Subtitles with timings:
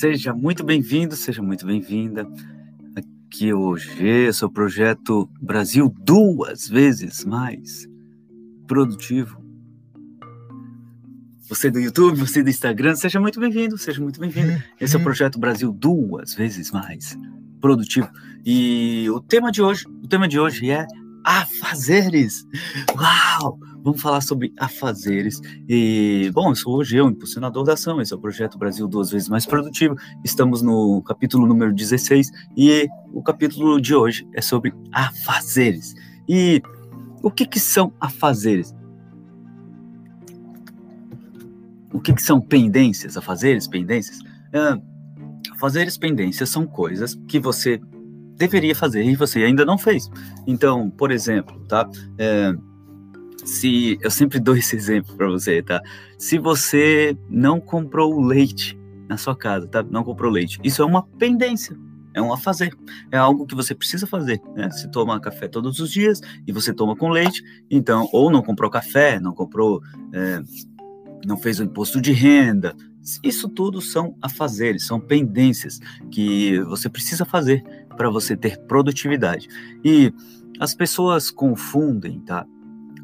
[0.00, 2.26] Seja muito bem-vindo, seja muito bem-vinda.
[2.96, 7.86] Aqui hoje é seu projeto Brasil duas vezes mais
[8.66, 9.38] produtivo.
[11.50, 14.64] Você do YouTube, você do Instagram, seja muito bem-vindo, seja muito bem-vinda.
[14.80, 17.18] Esse é o projeto Brasil duas vezes mais
[17.60, 18.08] produtivo.
[18.42, 20.86] E o tema de hoje, o tema de hoje é
[21.26, 22.46] afazeres.
[22.96, 23.60] Uau!
[23.82, 25.40] Vamos falar sobre afazeres.
[25.68, 28.00] E, bom, eu sou hoje eu, impulsionador da ação.
[28.00, 29.96] Esse é o Projeto Brasil Duas Vezes Mais Produtivo.
[30.22, 35.94] Estamos no capítulo número 16 e o capítulo de hoje é sobre afazeres.
[36.28, 36.62] E
[37.22, 38.74] o que, que são afazeres?
[41.92, 43.16] O que, que são pendências?
[43.16, 44.18] Afazeres, pendências?
[44.52, 44.78] Ah,
[45.52, 47.80] afazeres, pendências são coisas que você
[48.36, 50.10] deveria fazer e você ainda não fez.
[50.46, 51.88] Então, por exemplo, tá?
[52.18, 52.54] É,
[53.44, 55.80] se eu sempre dou esse exemplo para você, tá?
[56.18, 59.82] Se você não comprou leite na sua casa, tá?
[59.82, 61.76] Não comprou leite, isso é uma pendência.
[62.12, 62.76] É um a fazer,
[63.12, 64.40] é algo que você precisa fazer.
[64.56, 64.68] Né?
[64.70, 68.68] Se toma café todos os dias e você toma com leite, então, ou não comprou
[68.68, 69.80] café, não comprou,
[70.12, 70.42] é,
[71.24, 72.74] não fez o imposto de renda,
[73.22, 75.78] isso tudo são afazeres, são pendências
[76.10, 77.62] que você precisa fazer
[77.96, 79.48] para você ter produtividade.
[79.84, 80.12] E
[80.58, 82.44] as pessoas confundem, tá?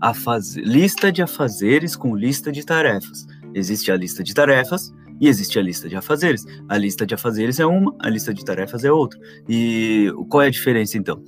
[0.00, 0.56] A faz...
[0.56, 3.26] lista de afazeres com lista de tarefas.
[3.54, 6.44] Existe a lista de tarefas e existe a lista de afazeres.
[6.68, 9.18] A lista de afazeres é uma, a lista de tarefas é outra.
[9.48, 11.22] E qual é a diferença então?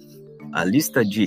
[0.52, 1.26] A lista de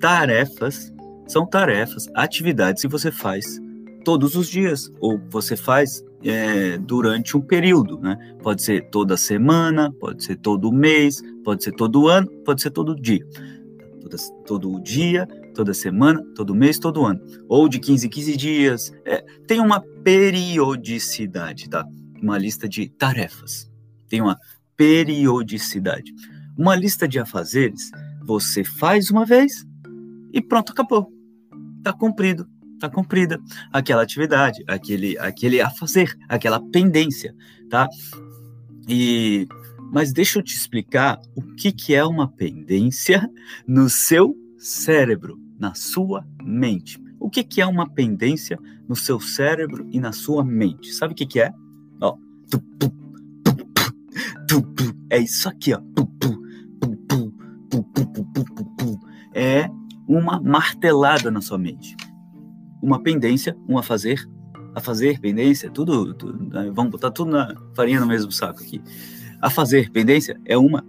[0.00, 0.92] tarefas
[1.26, 3.60] são tarefas, atividades que você faz
[4.04, 8.16] todos os dias ou você faz é, durante um período, né?
[8.42, 12.94] Pode ser toda semana, pode ser todo mês, pode ser todo ano, pode ser todo
[12.94, 13.24] dia.
[14.46, 17.20] Todo dia, toda semana, todo mês, todo ano.
[17.48, 18.92] Ou de 15 em 15 dias.
[19.04, 21.84] É, tem uma periodicidade, tá?
[22.22, 23.68] Uma lista de tarefas.
[24.08, 24.38] Tem uma
[24.76, 26.14] periodicidade.
[26.56, 27.90] Uma lista de afazeres,
[28.22, 29.66] você faz uma vez
[30.32, 31.12] e pronto, acabou.
[31.82, 32.46] Tá cumprido,
[32.78, 33.40] tá cumprida
[33.72, 37.34] aquela atividade, aquele aquele a fazer, aquela pendência,
[37.68, 37.88] tá?
[38.88, 39.48] E
[39.92, 43.28] mas deixa eu te explicar o que, que é uma pendência
[43.66, 47.02] no seu cérebro na sua mente.
[47.20, 48.58] O que, que é uma pendência
[48.88, 50.92] no seu cérebro e na sua mente?
[50.92, 51.52] Sabe o que, que é?
[52.00, 52.16] Ó,
[55.10, 55.80] é isso aqui, ó.
[59.34, 59.68] É
[60.06, 61.96] uma martelada na sua mente.
[62.82, 64.28] Uma pendência, um a fazer,
[64.74, 66.70] a fazer, pendência, tudo, tudo né?
[66.72, 68.80] vamos botar tudo na farinha no mesmo saco aqui.
[69.40, 70.84] A fazer, pendência, é uma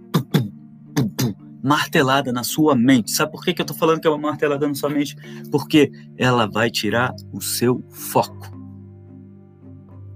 [1.62, 3.10] martelada na sua mente.
[3.10, 5.16] Sabe por que, que eu estou falando que é uma martelada na sua mente?
[5.50, 8.58] Porque ela vai tirar o seu foco.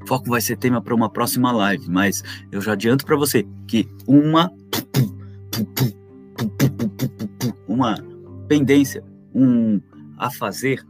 [0.06, 2.22] Foco vai ser tema para uma próxima live, mas
[2.52, 4.52] eu já adianto para você que uma
[7.66, 7.96] uma
[8.48, 9.02] pendência,
[9.34, 9.80] um
[10.18, 10.84] a fazer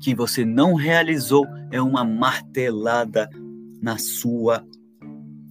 [0.00, 3.28] que você não realizou é uma martelada
[3.80, 4.64] na sua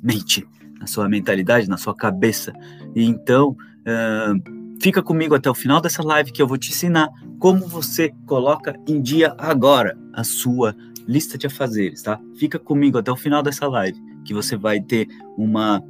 [0.01, 0.47] mente,
[0.79, 2.53] na sua mentalidade, na sua cabeça.
[2.95, 7.09] E então, Uh, fica comigo até o final dessa live que eu vou te ensinar
[7.39, 10.75] como você coloca em dia agora a sua
[11.07, 12.19] lista de afazeres, tá?
[12.37, 15.83] Fica comigo até o final dessa live que você vai ter uma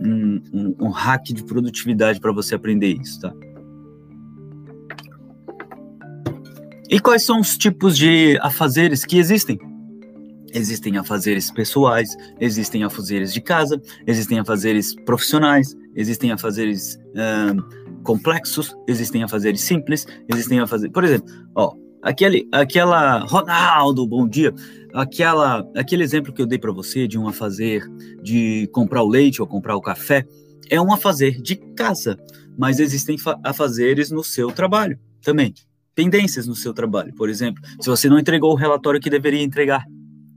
[0.00, 3.32] um, um, um hack de produtividade para você aprender isso, tá?
[6.90, 9.58] E quais são os tipos de afazeres que existem?
[10.54, 19.24] Existem afazeres pessoais, existem afazeres de casa, existem afazeres profissionais, existem afazeres uh, complexos, existem
[19.24, 20.92] afazeres simples, existem afazeres.
[20.92, 24.54] Por exemplo, ó, aquele, aquela Ronaldo, bom dia,
[24.94, 27.84] aquela, aquele exemplo que eu dei para você de um afazer
[28.22, 30.24] de comprar o leite ou comprar o café,
[30.70, 32.16] é um afazer de casa,
[32.56, 35.52] mas existem afazeres no seu trabalho também.
[35.96, 39.84] Pendências no seu trabalho, por exemplo, se você não entregou o relatório que deveria entregar,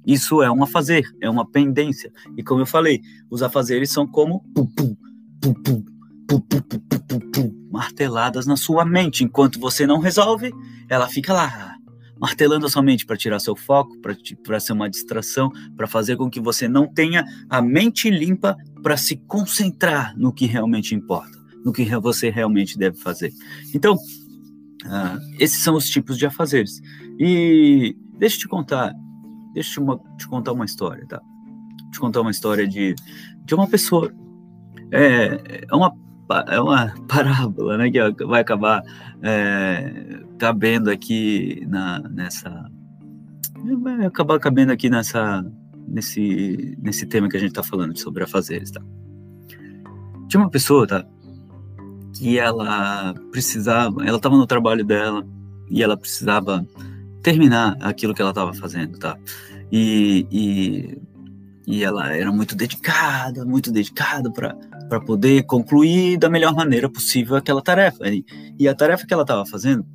[0.08, 2.12] isso é um afazer, é uma pendência.
[2.36, 3.00] E como eu falei,
[3.30, 4.96] os afazeres são como pum, pum,
[5.42, 5.84] pum,
[7.72, 9.24] marteladas na sua mente.
[9.24, 10.54] Enquanto você não resolve,
[10.90, 11.76] ela fica lá
[12.20, 13.98] martelando a sua mente para tirar seu foco,
[14.44, 18.96] para ser uma distração, para fazer com que você não tenha a mente limpa para
[18.96, 21.36] se concentrar no que realmente importa,
[21.66, 23.34] no que você realmente deve fazer.
[23.74, 26.80] Então, uh, esses são os tipos de afazeres.
[27.20, 28.94] E deixa eu te contar,
[29.54, 31.22] Deixa eu te, te contar uma história, tá?
[31.92, 32.96] Te contar uma história de,
[33.44, 34.12] de uma pessoa.
[34.92, 35.96] É, é, uma,
[36.48, 37.90] é uma parábola, né?
[37.90, 38.84] Que vai acabar
[39.22, 42.70] é, cabendo aqui na, nessa.
[43.82, 45.46] Vai acabar cabendo aqui nessa,
[45.88, 48.82] nesse, nesse tema que a gente está falando sobre afazeres, tá?
[50.28, 51.06] Tinha uma pessoa, tá?
[52.16, 55.26] Que ela precisava, ela estava no trabalho dela
[55.70, 56.66] e ela precisava
[57.22, 59.18] terminar aquilo que ela estava fazendo, tá?
[59.72, 60.98] E, e,
[61.68, 64.58] e ela era muito dedicada, muito dedicada para
[65.00, 68.10] poder concluir da melhor maneira possível aquela tarefa.
[68.10, 68.26] E,
[68.60, 69.86] e a tarefa que ela estava fazendo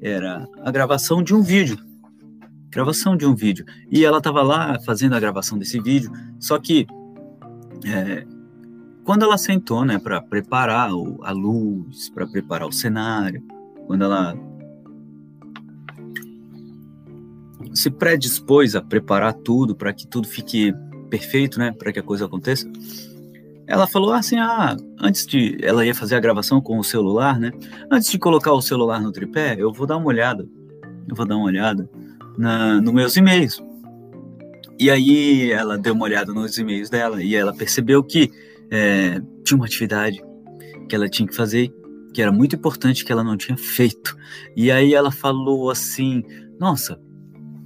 [0.00, 1.78] era a gravação de um vídeo.
[2.70, 3.64] Gravação de um vídeo.
[3.90, 6.86] E ela estava lá fazendo a gravação desse vídeo, só que
[7.84, 8.24] é,
[9.04, 13.42] quando ela sentou, né, para preparar o, a luz, para preparar o cenário,
[13.86, 14.36] quando ela
[17.74, 20.72] se predispôs a preparar tudo para que tudo fique
[21.08, 22.70] perfeito, né, para que a coisa aconteça,
[23.70, 27.52] ela falou assim, ah, antes de, ela ia fazer a gravação com o celular, né,
[27.90, 30.46] antes de colocar o celular no tripé, eu vou dar uma olhada,
[31.08, 31.88] eu vou dar uma olhada
[32.36, 33.62] na, nos meus e-mails.
[34.78, 38.30] E aí ela deu uma olhada nos e-mails dela e ela percebeu que
[38.70, 40.22] é, tinha uma atividade
[40.88, 41.72] que ela tinha que fazer
[42.12, 44.16] que era muito importante que ela não tinha feito.
[44.56, 46.22] E aí ela falou assim:
[46.58, 47.00] Nossa,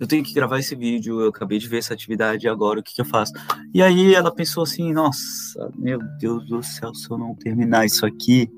[0.04, 2.94] eu tenho que gravar esse vídeo, eu acabei de ver essa atividade, agora o que,
[2.94, 3.32] que eu faço?
[3.72, 8.04] E aí ela pensou assim, nossa, meu Deus do céu, se eu não terminar isso
[8.04, 8.50] aqui,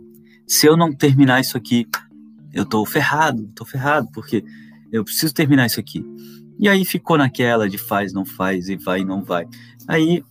[0.44, 1.86] se eu não terminar isso aqui,
[2.52, 4.44] eu tô ferrado, tô ferrado, porque
[4.90, 6.04] eu preciso terminar isso aqui.
[6.58, 9.46] E aí ficou naquela de faz, não faz, e vai, não vai.
[9.86, 10.24] Aí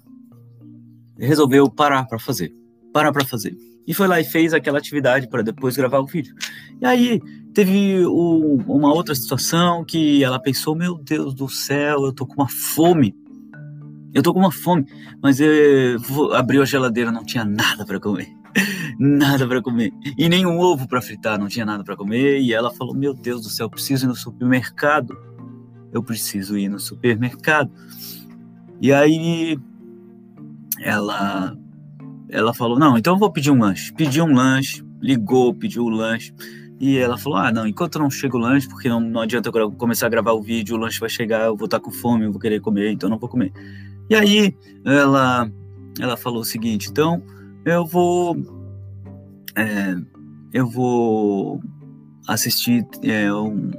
[1.17, 2.53] resolveu parar para fazer,
[2.91, 3.55] parar para fazer.
[3.87, 6.35] E foi lá e fez aquela atividade para depois gravar o vídeo.
[6.81, 7.21] E aí
[7.55, 12.35] teve o, uma outra situação que ela pensou: Meu Deus do céu, eu tô com
[12.35, 13.15] uma fome.
[14.13, 14.85] Eu tô com uma fome,
[15.21, 15.97] mas eu
[16.33, 18.27] abriu a geladeira, não tinha nada para comer.
[18.99, 19.91] nada para comer.
[20.17, 22.39] E nem um ovo para fritar, não tinha nada para comer.
[22.39, 25.17] E ela falou: Meu Deus do céu, preciso ir no supermercado.
[25.91, 27.71] Eu preciso ir no supermercado.
[28.81, 29.57] E aí
[30.81, 31.57] ela
[32.29, 33.93] ela falou: Não, então eu vou pedir um lanche.
[33.93, 36.33] Pediu um lanche, ligou, pediu o lanche.
[36.79, 39.71] E ela falou: Ah, não, enquanto não chega o lanche, porque não, não adianta eu
[39.71, 42.31] começar a gravar o vídeo, o lanche vai chegar, eu vou estar com fome, eu
[42.31, 43.51] vou querer comer, então não vou comer.
[44.09, 45.49] E aí ela,
[45.99, 47.23] ela falou o seguinte: Então
[47.65, 48.35] eu vou.
[49.55, 49.95] É,
[50.53, 51.61] eu vou
[52.27, 53.71] assistir é, um,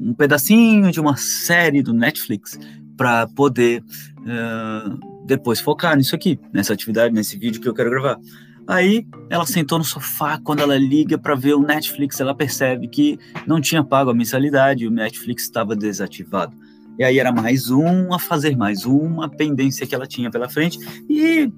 [0.00, 2.58] um, pedacinho de uma série do Netflix
[2.96, 3.82] para poder
[4.20, 8.18] uh, depois focar nisso aqui, nessa atividade, nesse vídeo que eu quero gravar.
[8.66, 13.18] Aí ela sentou no sofá, quando ela liga para ver o Netflix, ela percebe que
[13.46, 16.56] não tinha pago a mensalidade o Netflix estava desativado.
[16.98, 20.78] E aí era mais um a fazer, mais uma pendência que ela tinha pela frente
[21.08, 21.50] e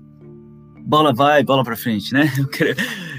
[0.86, 2.30] bola vai, bola para frente, né?
[2.52, 2.74] Quero,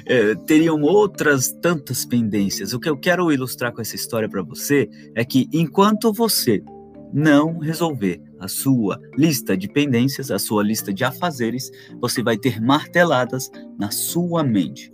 [0.05, 2.73] é, teriam outras tantas pendências.
[2.73, 6.63] O que eu quero ilustrar com essa história para você é que enquanto você
[7.13, 12.61] não resolver a sua lista de pendências, a sua lista de afazeres, você vai ter
[12.61, 14.93] marteladas na sua mente.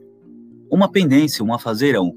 [0.70, 2.14] Uma pendência, um afazer é um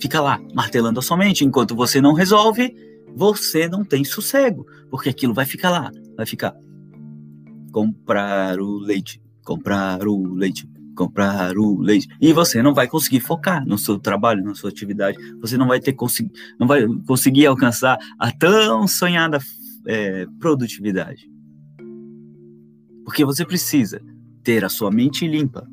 [0.00, 2.74] fica lá martelando a sua mente enquanto você não resolve,
[3.14, 6.54] você não tem sossego, porque aquilo vai ficar lá, vai ficar
[7.72, 10.68] comprar o leite, comprar o leite,
[10.98, 12.08] comprar o leite.
[12.20, 15.16] E você não vai conseguir focar no seu trabalho, na sua atividade.
[15.40, 15.94] Você não vai ter
[16.58, 19.38] não vai conseguir alcançar a tão sonhada
[19.86, 21.30] é, produtividade.
[23.04, 24.02] Porque você precisa
[24.42, 25.66] ter a sua mente limpa,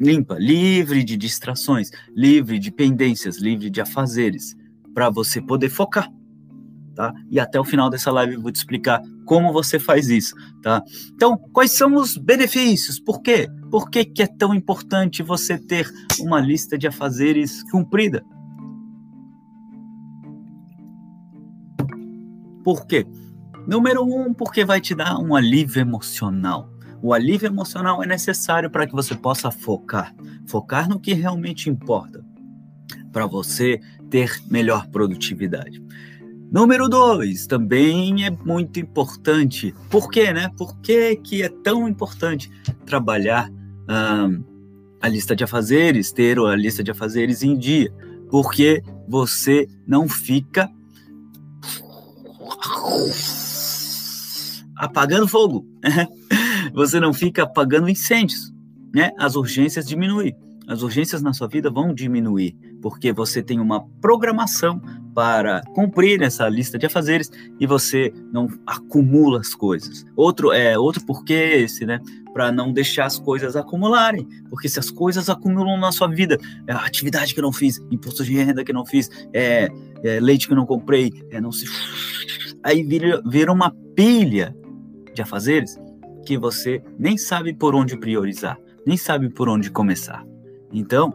[0.00, 4.56] limpa, livre de distrações, livre de pendências, livre de afazeres,
[4.92, 6.10] para você poder focar
[6.96, 7.12] tá?
[7.30, 10.82] E até o final dessa live eu vou te explicar como você faz isso, tá?
[11.14, 12.98] Então, quais são os benefícios?
[12.98, 13.46] Por quê?
[13.70, 15.88] Por que, que é tão importante você ter
[16.18, 18.24] uma lista de afazeres cumprida?
[22.64, 23.06] Por quê?
[23.68, 26.70] Número um, porque vai te dar um alívio emocional.
[27.02, 30.14] O alívio emocional é necessário para que você possa focar,
[30.46, 32.24] focar no que realmente importa,
[33.12, 35.84] para você ter melhor produtividade.
[36.50, 39.74] Número dois, também é muito importante.
[39.90, 40.50] Por quê, né?
[40.56, 42.50] Por que, que é tão importante
[42.84, 43.50] trabalhar
[45.00, 47.92] a lista de afazeres, ter a lista de afazeres em dia?
[48.30, 50.70] Porque você não fica
[54.76, 55.66] apagando fogo,
[56.72, 58.52] você não fica apagando incêndios,
[58.94, 59.10] né?
[59.18, 60.34] As urgências diminuem.
[60.68, 64.80] As urgências na sua vida vão diminuir, porque você tem uma programação
[65.16, 70.04] para cumprir essa lista de afazeres e você não acumula as coisas.
[70.14, 71.98] Outro é outro porquê esse, né?
[72.34, 76.72] Para não deixar as coisas acumularem, porque se as coisas acumulam na sua vida, é
[76.72, 79.70] atividade que eu não fiz, imposto de renda que eu não fiz, é,
[80.04, 81.64] é leite que eu não comprei, é não se
[82.62, 84.54] aí vira, vira uma pilha
[85.14, 85.78] de afazeres
[86.26, 90.22] que você nem sabe por onde priorizar, nem sabe por onde começar.
[90.70, 91.10] Então,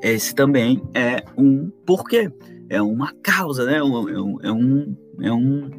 [0.00, 2.30] esse também é um porquê,
[2.72, 3.76] é uma causa, né?
[3.76, 5.70] É um, é um, é um,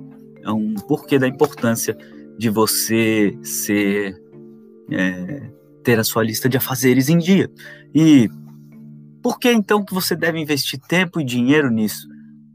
[0.43, 1.97] é um porquê da importância
[2.37, 4.15] de você ser
[4.91, 5.49] é,
[5.83, 7.49] ter a sua lista de afazeres em dia.
[7.95, 8.29] E
[9.23, 12.07] por que então que você deve investir tempo e dinheiro nisso?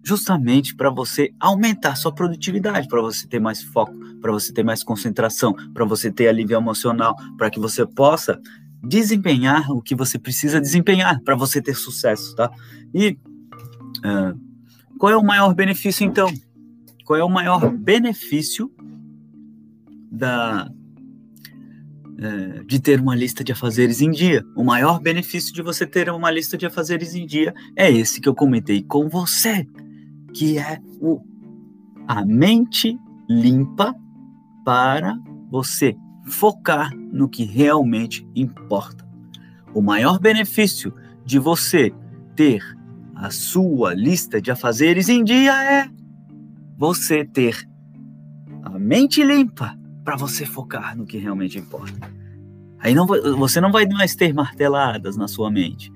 [0.04, 4.84] Justamente para você aumentar sua produtividade, para você ter mais foco, para você ter mais
[4.84, 8.40] concentração, para você ter alívio emocional, para que você possa
[8.84, 12.48] desempenhar o que você precisa desempenhar para você ter sucesso, tá?
[12.94, 13.18] E
[13.98, 14.38] uh,
[14.98, 16.32] qual é o maior benefício então?
[17.04, 18.70] Qual é o maior benefício
[20.10, 24.44] da uh, de ter uma lista de afazeres em dia?
[24.56, 28.28] O maior benefício de você ter uma lista de afazeres em dia é esse que
[28.28, 29.66] eu comentei com você,
[30.34, 31.20] que é o
[32.06, 33.94] a mente limpa
[34.64, 35.18] para
[35.50, 39.06] você focar no que realmente importa.
[39.74, 41.92] O maior benefício de você
[42.34, 42.62] ter
[43.18, 45.90] a sua lista de afazeres em dia é
[46.76, 47.68] você ter
[48.62, 51.98] a mente limpa para você focar no que realmente importa.
[52.78, 55.92] Aí não, você não vai mais ter marteladas na sua mente.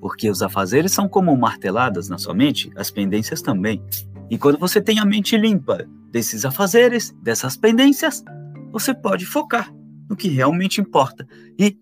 [0.00, 3.82] Porque os afazeres são como marteladas na sua mente, as pendências também.
[4.30, 8.24] E quando você tem a mente limpa desses afazeres, dessas pendências,
[8.72, 9.70] você pode focar
[10.08, 11.26] no que realmente importa
[11.58, 11.78] e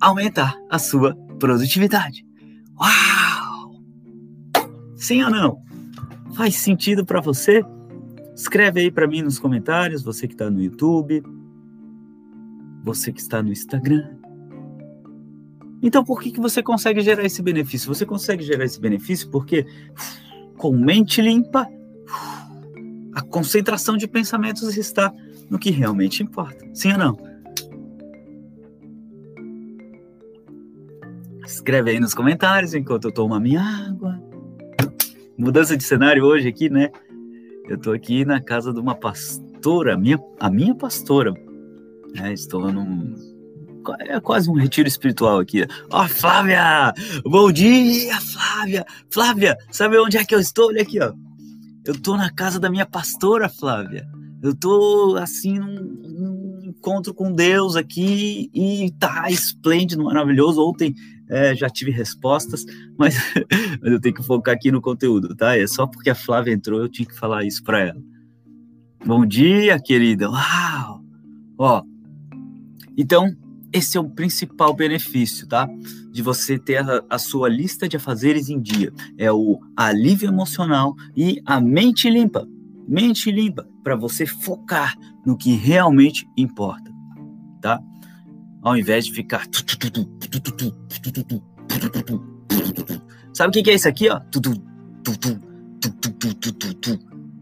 [0.00, 2.26] aumentar a sua produtividade.
[2.80, 3.82] Uau!
[4.96, 5.62] Sim ou não?
[6.34, 7.64] Faz sentido para você?
[8.34, 11.22] Escreve aí para mim nos comentários, você que está no YouTube,
[12.84, 14.16] você que está no Instagram.
[15.82, 17.92] Então, por que, que você consegue gerar esse benefício?
[17.92, 19.66] Você consegue gerar esse benefício porque
[20.56, 21.68] com mente limpa,
[23.14, 25.12] a concentração de pensamentos está
[25.48, 26.64] no que realmente importa.
[26.74, 27.27] Sim ou não?
[31.58, 34.22] Escreve aí nos comentários enquanto eu tomo a minha água.
[35.36, 36.88] Mudança de cenário hoje aqui, né?
[37.68, 41.34] Eu tô aqui na casa de uma pastora, minha, a minha pastora.
[42.22, 43.12] É, estou num,
[43.98, 45.66] é quase um retiro espiritual aqui.
[45.90, 46.94] Ó, oh, Flávia!
[47.24, 48.86] Bom dia, Flávia!
[49.10, 50.68] Flávia, sabe onde é que eu estou?
[50.68, 51.12] Olha aqui, ó.
[51.84, 54.06] Eu tô na casa da minha pastora, Flávia.
[54.40, 60.64] Eu tô, assim, num, num encontro com Deus aqui e tá esplêndido, maravilhoso.
[60.64, 60.94] Ontem
[61.28, 62.64] é, já tive respostas,
[62.98, 63.16] mas,
[63.80, 65.56] mas eu tenho que focar aqui no conteúdo, tá?
[65.56, 68.02] É só porque a Flávia entrou, eu tinha que falar isso para ela.
[69.04, 70.28] Bom dia, querida.
[70.30, 71.02] Uau!
[71.56, 71.82] Ó,
[72.96, 73.32] então,
[73.72, 75.68] esse é o principal benefício, tá?
[76.10, 78.92] De você ter a, a, sua lista de afazeres em dia.
[79.16, 82.46] É o alívio emocional e a mente limpa.
[82.88, 86.90] Mente limpa para você focar no que realmente importa,
[87.60, 87.80] tá?
[88.62, 89.46] Ao invés de ficar.
[93.32, 94.20] Sabe o que é isso aqui, ó?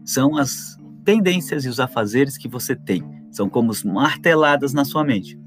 [0.05, 3.03] São as tendências e os afazeres que você tem.
[3.31, 5.37] São como marteladas na sua mente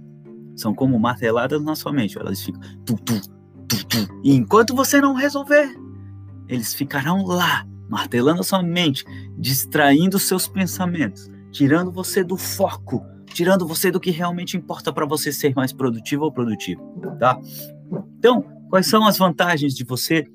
[0.60, 2.18] são como marteladas na sua mente.
[2.18, 2.60] Elas ficam.
[4.22, 5.74] E enquanto você não resolver,
[6.48, 9.04] eles ficarão lá, martelando a sua mente,
[9.38, 15.32] distraindo seus pensamentos, tirando você do foco, tirando você do que realmente importa para você
[15.32, 16.82] ser mais produtivo ou produtivo,
[17.18, 17.38] tá?
[18.18, 20.26] Então, quais são as vantagens de você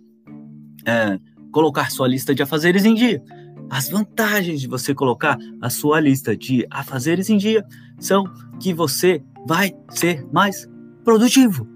[0.85, 1.19] é,
[1.51, 3.21] colocar sua lista de afazeres em dia?
[3.69, 7.65] As vantagens de você colocar a sua lista de afazeres em dia
[7.99, 8.23] são
[8.59, 10.67] que você vai ser mais
[11.03, 11.67] produtivo.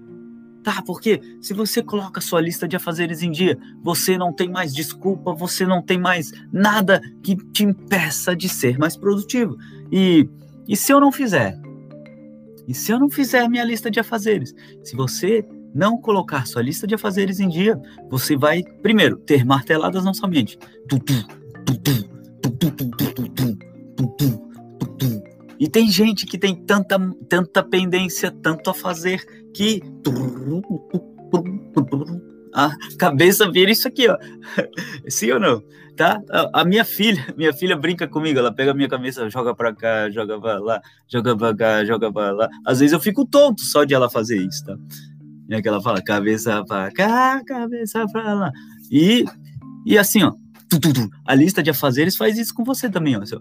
[0.62, 0.82] Tá?
[0.82, 4.74] Porque se você coloca a sua lista de afazeres em dia, você não tem mais
[4.74, 9.56] desculpa, você não tem mais nada que te impeça de ser mais produtivo.
[9.90, 10.28] E,
[10.70, 11.58] e se eu não fizer?
[12.68, 14.54] E se eu não fizer minha lista de afazeres?
[14.84, 17.76] Se você não colocar sua lista de afazeres em dia,
[18.08, 20.56] você vai, primeiro, ter marteladas na sua mente.
[25.58, 26.96] E tem gente que tem tanta,
[27.28, 29.82] tanta pendência, tanto a fazer, que
[32.54, 34.16] a cabeça vira isso aqui, ó.
[35.08, 35.62] Sim ou não?
[35.96, 36.20] Tá?
[36.54, 40.08] A, minha filha, minha filha brinca comigo, ela pega a minha cabeça, joga pra cá,
[40.08, 42.48] joga pra lá, joga pra cá, joga pra lá.
[42.64, 44.76] Às vezes eu fico tonto só de ela fazer isso, tá?
[45.50, 48.52] É que ela fala cabeça pra cá, cabeça pra lá.
[48.90, 49.24] E,
[49.84, 50.32] e assim, ó,
[51.26, 53.22] a lista de afazeres faz isso com você também, ó.
[53.22, 53.36] Assim,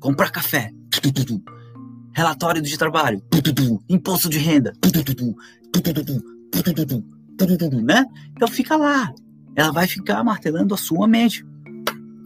[0.00, 0.70] comprar café,
[2.14, 3.22] relatório de trabalho,
[3.90, 4.72] imposto de renda,
[7.82, 8.06] né?
[8.32, 9.12] Então fica lá.
[9.54, 11.44] Ela vai ficar martelando a sua mente.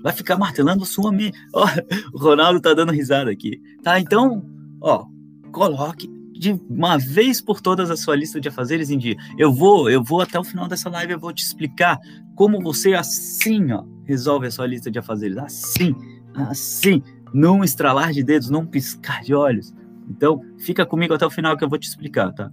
[0.03, 1.37] Vai ficar martelando a sua mente.
[1.53, 1.67] Ó,
[2.13, 3.61] o Ronaldo tá dando risada aqui.
[3.83, 3.99] Tá?
[3.99, 4.45] Então,
[4.81, 5.07] ó,
[5.53, 9.17] coloque de uma vez por todas a sua lista de afazeres em dia.
[9.39, 11.99] Eu vou, eu vou até o final dessa live, eu vou te explicar
[12.35, 15.39] como você assim, ó, resolve a sua lista de afazeres.
[15.39, 15.95] Assim,
[16.35, 19.75] assim, num estralar de dedos, num piscar de olhos.
[20.09, 22.51] Então, fica comigo até o final que eu vou te explicar, tá?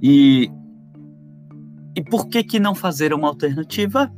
[0.00, 0.50] E
[1.94, 4.10] e por que que não fazer uma alternativa?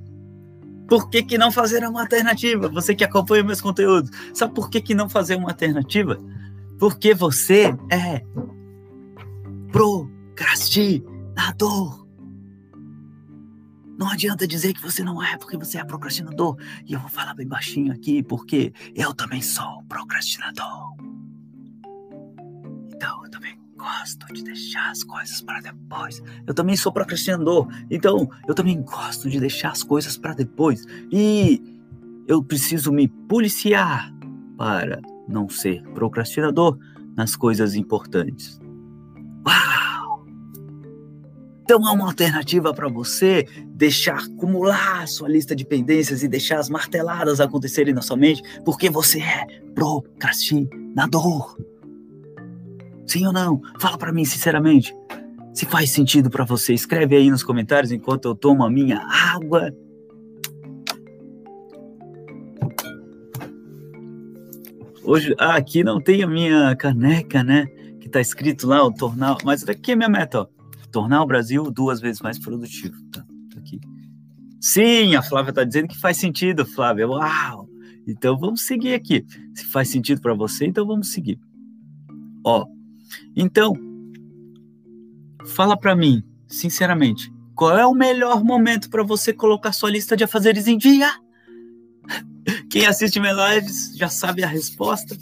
[0.89, 2.69] Por que, que não fazer uma alternativa?
[2.69, 6.19] Você que acompanha meus conteúdos, sabe por que, que não fazer uma alternativa?
[6.79, 8.23] Porque você é
[9.71, 12.07] procrastinador.
[13.99, 16.59] Não adianta dizer que você não é, porque você é procrastinador.
[16.85, 20.95] E eu vou falar bem baixinho aqui, porque eu também sou procrastinador.
[22.93, 26.23] Então, eu também gosto de deixar as coisas para depois.
[26.47, 27.67] Eu também sou procrastinador.
[27.91, 30.87] Então, eu também gosto de deixar as coisas para depois.
[31.11, 31.61] E
[32.29, 34.13] eu preciso me policiar
[34.57, 36.79] para não ser procrastinador
[37.17, 38.61] nas coisas importantes.
[39.45, 40.25] Uau!
[41.63, 46.69] Então há uma alternativa para você deixar acumular sua lista de pendências e deixar as
[46.69, 51.57] marteladas acontecerem na sua mente, porque você é procrastinador.
[53.07, 53.61] Sim ou não?
[53.79, 54.95] Fala para mim sinceramente.
[55.53, 59.71] Se faz sentido para você, escreve aí nos comentários enquanto eu tomo a minha água.
[65.05, 67.67] Hoje, ah, aqui não tem a minha caneca, né?
[68.01, 69.37] Que tá escrito lá, o tornar.
[69.45, 70.47] Mas daqui é minha meta, ó.
[70.91, 72.95] Tornar o Brasil duas vezes mais produtivo.
[73.11, 73.21] Tá,
[73.53, 73.81] tá aqui.
[74.61, 77.09] Sim, a Flávia tá dizendo que faz sentido, Flávia.
[77.09, 77.69] Uau!
[78.07, 79.25] Então vamos seguir aqui.
[79.55, 81.39] Se faz sentido para você, então vamos seguir.
[82.45, 82.67] Ó,
[83.37, 83.75] então,
[85.55, 90.25] fala para mim, sinceramente, qual é o melhor momento para você colocar sua lista de
[90.25, 91.11] afazeres em dia?
[92.71, 95.17] Quem assiste lives já sabe a resposta.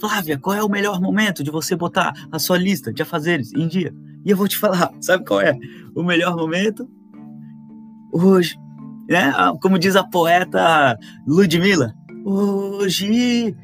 [0.00, 3.66] Flávia, qual é o melhor momento de você botar a sua lista de afazeres em
[3.68, 3.94] dia?
[4.24, 5.56] E eu vou te falar, sabe qual é
[5.94, 6.88] o melhor momento?
[8.12, 8.56] Hoje,
[9.08, 9.32] né?
[9.60, 13.54] Como diz a poeta Ludmilla, hoje,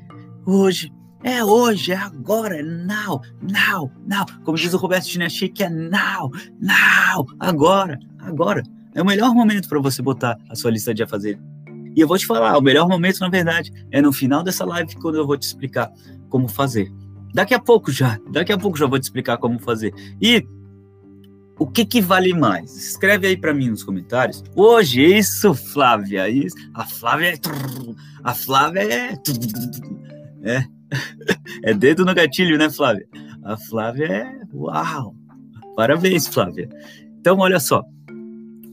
[0.46, 4.24] hoje, é hoje, é agora, é now, now, now.
[4.44, 6.30] Como diz o Roberto Ginastic, é now,
[6.60, 8.62] now, agora, agora.
[8.94, 11.38] É o melhor momento para você botar a sua lista de fazer.
[11.94, 14.94] E eu vou te falar, o melhor momento, na verdade, é no final dessa live
[14.96, 15.92] quando eu vou te explicar
[16.28, 16.90] como fazer.
[17.34, 19.92] Daqui a pouco já, daqui a pouco já vou te explicar como fazer.
[20.20, 20.44] E
[21.58, 22.74] o que que vale mais?
[22.74, 24.42] Escreve aí para mim nos comentários.
[24.56, 26.56] Hoje, isso, Flávia, isso.
[26.74, 27.38] A Flávia é
[28.24, 29.18] a Flávia é
[30.42, 30.79] é
[31.62, 33.06] é dedo no gatilho, né, Flávia?
[33.44, 35.14] A Flávia é uau.
[35.76, 36.68] Parabéns, Flávia.
[37.20, 37.82] Então, olha só.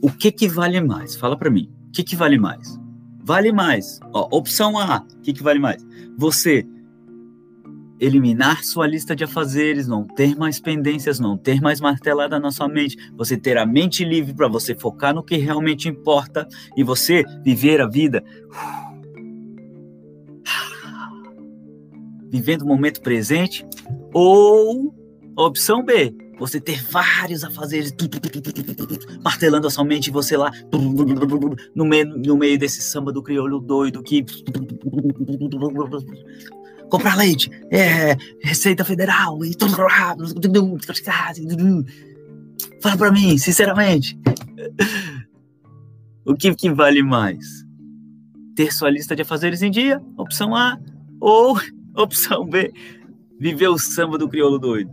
[0.01, 1.15] O que que vale mais?
[1.15, 1.71] Fala para mim.
[1.87, 2.79] O que que vale mais?
[3.23, 3.99] Vale mais.
[4.13, 5.05] Ó, opção A.
[5.17, 5.85] O que que vale mais?
[6.17, 6.65] Você
[7.99, 12.67] eliminar sua lista de afazeres, não ter mais pendências, não ter mais martelada na sua
[12.67, 17.23] mente, você ter a mente livre para você focar no que realmente importa e você
[17.43, 18.23] viver a vida
[22.29, 23.65] vivendo o momento presente,
[24.13, 24.93] ou
[25.35, 27.93] opção B, você ter vários afazeres
[29.23, 30.51] martelando a sua mente e você lá
[31.75, 34.25] no meio, no meio desse samba do crioulo doido que
[36.89, 39.55] comprar leite, é, Receita Federal e
[42.81, 44.17] fala para mim, sinceramente,
[46.25, 47.65] o que, que vale mais?
[48.55, 50.79] Ter sua lista de afazeres em dia, opção A,
[51.19, 51.59] ou
[52.01, 52.71] Opção B,
[53.39, 54.91] viver o samba do crioulo doido.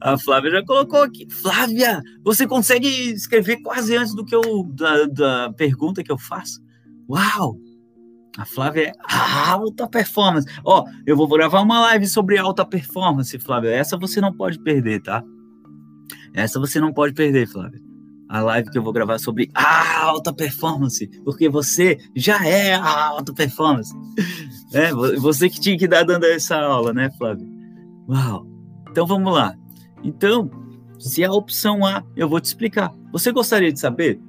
[0.00, 1.26] A Flávia já colocou aqui.
[1.30, 6.60] Flávia, você consegue escrever quase antes do que eu da, da pergunta que eu faço?
[7.08, 7.56] Uau!
[8.36, 10.46] A Flávia é alta performance.
[10.62, 13.70] Ó, eu vou gravar uma live sobre alta performance, Flávia.
[13.70, 15.24] Essa você não pode perder, tá?
[16.34, 17.86] Essa você não pode perder, Flávia
[18.28, 23.94] a live que eu vou gravar sobre alta performance, porque você já é alta performance.
[24.72, 27.46] É, você que tinha que dar dando essa aula, né, Flávio?
[28.08, 28.46] Uau!
[28.90, 29.54] Então vamos lá.
[30.02, 30.50] Então,
[30.98, 32.92] se a opção A, eu vou te explicar.
[33.12, 34.20] Você gostaria de saber?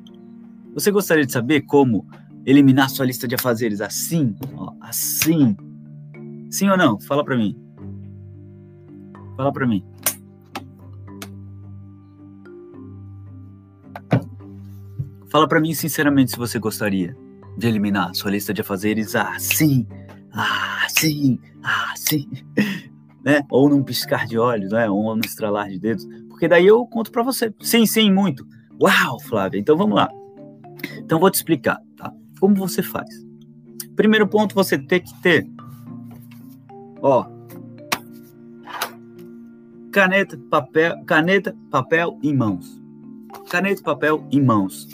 [0.73, 2.05] Você gostaria de saber como
[2.45, 4.35] eliminar sua lista de afazeres assim?
[4.55, 5.55] Ó, assim?
[6.49, 6.99] Sim ou não?
[6.99, 7.57] Fala para mim.
[9.35, 9.83] Fala para mim.
[15.29, 17.15] Fala para mim sinceramente se você gostaria
[17.57, 19.87] de eliminar sua lista de afazeres assim,
[20.31, 22.29] assim, assim.
[23.23, 23.41] né?
[23.49, 24.89] Ou num piscar de olhos, né?
[24.89, 27.53] Ou no estralar de dedos, porque daí eu conto para você.
[27.59, 28.47] Sim, sim, muito.
[28.81, 29.59] Uau, Flávia.
[29.59, 30.09] Então vamos lá.
[30.97, 32.13] Então vou te explicar, tá?
[32.39, 33.09] Como você faz?
[33.95, 35.45] Primeiro ponto, você tem que ter,
[37.01, 37.25] ó,
[39.91, 42.79] caneta, papel, caneta, papel em mãos.
[43.49, 44.87] Caneta, papel em mãos.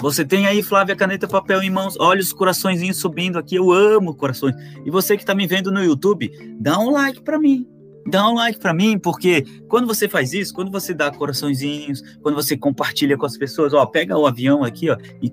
[0.00, 1.96] Você tem aí, Flávia, caneta, papel em mãos.
[1.98, 3.56] Olha os coraçõezinhos subindo aqui.
[3.56, 4.54] Eu amo corações.
[4.84, 7.66] E você que está me vendo no YouTube, dá um like para mim.
[8.06, 12.34] Dá um like para mim, porque quando você faz isso, quando você dá coraçõezinhos, quando
[12.34, 15.30] você compartilha com as pessoas, ó, pega o avião aqui, ó, e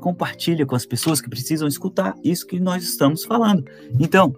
[0.00, 3.64] compartilha com as pessoas que precisam escutar isso que nós estamos falando.
[3.98, 4.36] Então,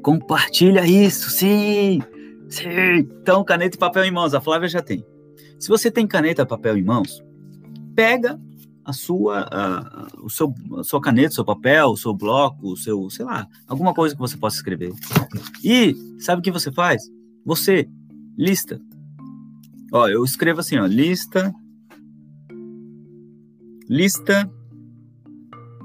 [0.00, 2.00] compartilha isso, sim,
[2.48, 3.00] sim.
[3.20, 5.04] Então, caneta e papel em mãos, a Flávia já tem.
[5.58, 7.22] Se você tem caneta papel em mãos,
[7.94, 8.40] pega
[8.84, 9.48] a sua,
[10.22, 13.92] o seu, a sua caneta, seu papel, o seu bloco, o seu, sei lá, alguma
[13.92, 14.92] coisa que você possa escrever.
[15.64, 17.02] E sabe o que você faz?
[17.44, 17.88] Você
[18.38, 18.80] lista.
[19.92, 21.52] Ó, eu escrevo assim, ó, lista
[23.88, 24.50] lista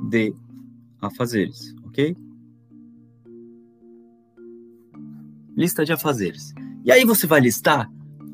[0.09, 0.33] de
[1.01, 2.15] afazeres, ok?
[5.55, 6.53] Lista de afazeres.
[6.83, 7.89] E aí você vai listar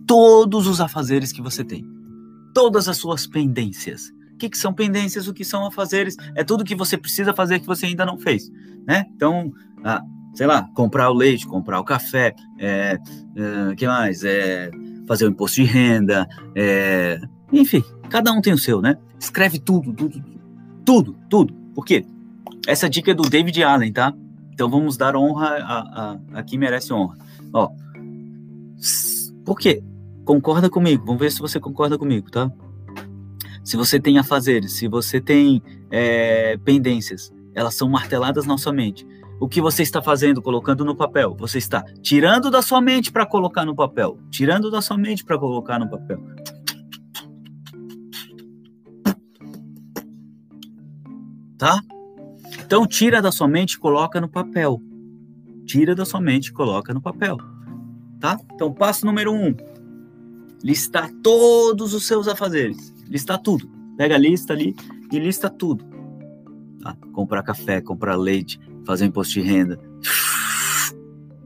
[0.07, 1.85] todos os afazeres que você tem,
[2.53, 4.09] todas as suas pendências.
[4.33, 5.27] O que, que são pendências?
[5.27, 6.15] O que são afazeres?
[6.35, 8.49] É tudo que você precisa fazer que você ainda não fez,
[8.87, 9.05] né?
[9.15, 9.51] Então,
[9.83, 10.01] ah,
[10.33, 12.97] sei lá, comprar o leite, comprar o café, é,
[13.35, 14.23] é, que mais?
[14.23, 14.71] É,
[15.07, 17.19] fazer o imposto de renda, é,
[17.51, 18.97] enfim, cada um tem o seu, né?
[19.19, 20.23] Escreve tudo, tudo,
[20.85, 21.53] tudo, tudo.
[21.73, 22.05] Por quê?
[22.67, 24.13] Essa dica é do David Allen, tá?
[24.53, 27.17] Então vamos dar honra a, a, a quem merece honra.
[27.53, 27.69] Ó,
[29.43, 29.81] por quê?
[30.27, 31.05] Concorda comigo?
[31.05, 32.51] Vamos ver se você concorda comigo, tá?
[33.67, 39.05] se você tem afazeres, se você tem é, pendências, elas são marteladas na sua mente.
[39.41, 41.35] O que você está fazendo, colocando no papel?
[41.37, 44.17] Você está tirando da sua mente para colocar no papel.
[44.31, 46.17] Tirando da sua mente para colocar no papel.
[51.57, 51.81] Tá?
[52.65, 54.81] Então tira da sua mente e coloca no papel.
[55.65, 57.37] Tira da sua mente e coloca no papel.
[58.19, 58.39] Tá?
[58.53, 59.53] Então passo número um.
[60.63, 63.69] Listar todos os seus afazeres listar tudo.
[63.97, 64.75] Pega a lista ali
[65.11, 65.85] e lista tudo.
[66.81, 66.95] Tá?
[67.13, 69.79] Comprar café, comprar leite, fazer imposto de renda.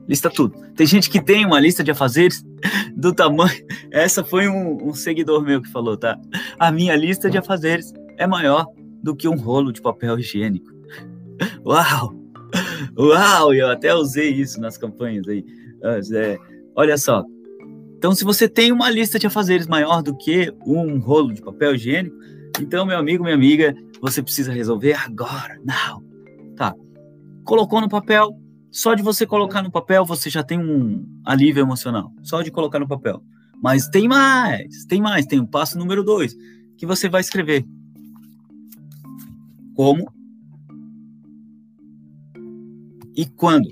[0.08, 0.56] Lista tudo.
[0.76, 2.44] Tem gente que tem uma lista de afazeres
[2.96, 3.66] do tamanho.
[3.92, 6.20] Essa foi um, um seguidor meu que falou, tá?
[6.60, 8.66] A minha lista de afazeres é maior
[9.02, 10.70] do que um rolo de papel higiênico.
[11.66, 12.14] Uau!
[12.98, 13.54] Uau!
[13.54, 15.46] Eu até usei isso nas campanhas aí.
[16.14, 16.38] É,
[16.76, 17.24] olha só,
[18.02, 21.76] então, se você tem uma lista de afazeres maior do que um rolo de papel
[21.76, 22.16] higiênico,
[22.60, 26.04] então, meu amigo, minha amiga, você precisa resolver agora, não.
[26.56, 26.74] Tá.
[27.44, 28.36] Colocou no papel,
[28.72, 32.12] só de você colocar no papel, você já tem um alívio emocional.
[32.24, 33.24] Só de colocar no papel.
[33.62, 36.36] Mas tem mais, tem mais, tem o um passo número dois,
[36.80, 37.64] que você vai escrever.
[39.76, 40.12] Como
[43.16, 43.70] e quando?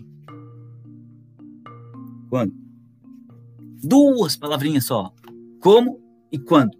[2.30, 2.59] Quando?
[3.84, 5.12] Duas palavrinhas só.
[5.62, 6.00] Como
[6.32, 6.78] e quando.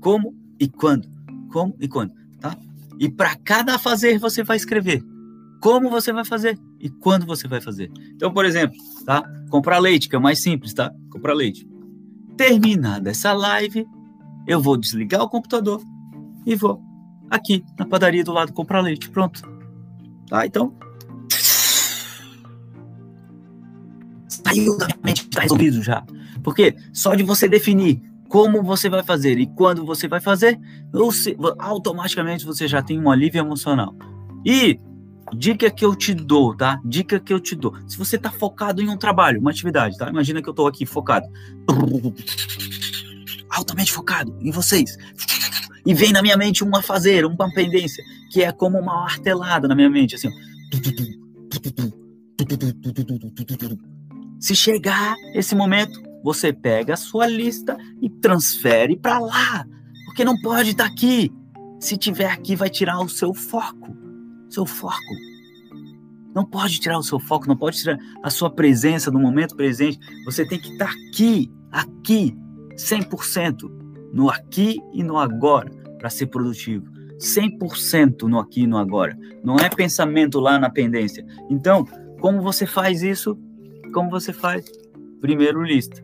[0.00, 1.08] Como e quando.
[1.50, 2.56] Como e quando, tá?
[2.98, 5.02] E para cada fazer você vai escrever
[5.62, 7.88] como você vai fazer e quando você vai fazer.
[8.16, 9.22] Então, por exemplo, tá?
[9.48, 10.92] Comprar leite, que é o mais simples, tá?
[11.08, 11.64] Comprar leite.
[12.36, 13.86] Terminada essa live,
[14.44, 15.80] eu vou desligar o computador
[16.44, 16.82] e vou
[17.30, 19.08] aqui na padaria do lado comprar leite.
[19.08, 19.40] Pronto.
[20.28, 20.44] Tá?
[20.44, 20.74] Então,
[24.54, 26.04] saiu da minha mente, está resolvido já.
[26.42, 30.58] Porque só de você definir como você vai fazer e quando você vai fazer,
[30.90, 33.94] você, automaticamente você já tem um alívio emocional.
[34.44, 34.80] E
[35.36, 36.80] dica que eu te dou, tá?
[36.84, 37.74] Dica que eu te dou.
[37.86, 40.08] Se você está focado em um trabalho, uma atividade, tá?
[40.08, 41.26] Imagina que eu estou aqui focado.
[43.50, 44.96] Altamente focado em vocês.
[45.84, 49.74] E vem na minha mente uma fazer, uma pendência, que é como uma martelada na
[49.74, 50.30] minha mente, assim.
[54.42, 59.64] Se chegar esse momento, você pega a sua lista e transfere para lá,
[60.04, 61.32] porque não pode estar tá aqui.
[61.78, 63.96] Se tiver aqui, vai tirar o seu foco.
[64.50, 65.14] Seu foco.
[66.34, 70.00] Não pode tirar o seu foco, não pode tirar a sua presença no momento presente.
[70.24, 72.36] Você tem que estar tá aqui, aqui,
[72.76, 73.70] 100%,
[74.12, 76.84] no aqui e no agora, para ser produtivo.
[77.20, 79.16] 100% no aqui e no agora.
[79.44, 81.24] Não é pensamento lá na pendência.
[81.48, 81.84] Então,
[82.20, 83.38] como você faz isso?
[83.92, 84.64] Como você faz?
[85.20, 86.02] Primeiro lista.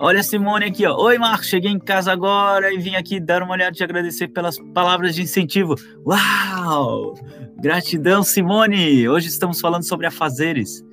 [0.00, 0.96] Olha a Simone aqui, ó.
[0.96, 4.28] Oi, Marcos, cheguei em casa agora e vim aqui dar uma olhada e te agradecer
[4.28, 5.74] pelas palavras de incentivo.
[6.06, 7.14] Uau!
[7.60, 9.08] Gratidão, Simone!
[9.08, 10.84] Hoje estamos falando sobre afazeres.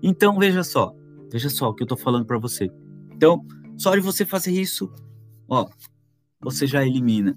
[0.00, 0.94] Então, veja só.
[1.32, 2.70] Veja só o que eu estou falando para você.
[3.12, 3.44] Então,
[3.76, 4.92] só de você fazer isso,
[5.48, 5.66] ó,
[6.40, 7.36] você já elimina,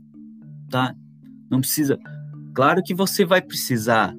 [0.70, 0.94] tá?
[1.50, 1.98] Não precisa.
[2.54, 4.16] Claro que você vai precisar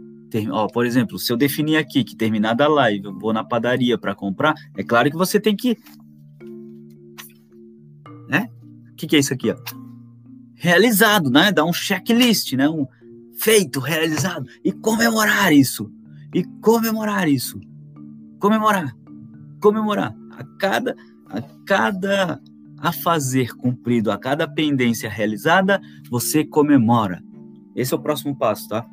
[0.51, 3.97] ó, por exemplo, se eu definir aqui que terminada a live, eu vou na padaria
[3.97, 5.79] para comprar, é claro que você tem que
[8.29, 8.49] né?
[8.93, 9.57] O que, que é isso aqui, ó?
[10.55, 11.53] Realizado, né?
[11.53, 12.69] Dar um checklist, né?
[12.69, 12.87] Um
[13.39, 15.91] feito, realizado e comemorar isso.
[16.35, 17.61] E comemorar isso.
[18.39, 18.95] Comemorar.
[19.61, 20.97] Comemorar a cada
[21.29, 22.41] a cada
[22.79, 27.23] a fazer cumprido, a cada pendência realizada, você comemora.
[27.75, 28.87] Esse é o próximo passo, tá?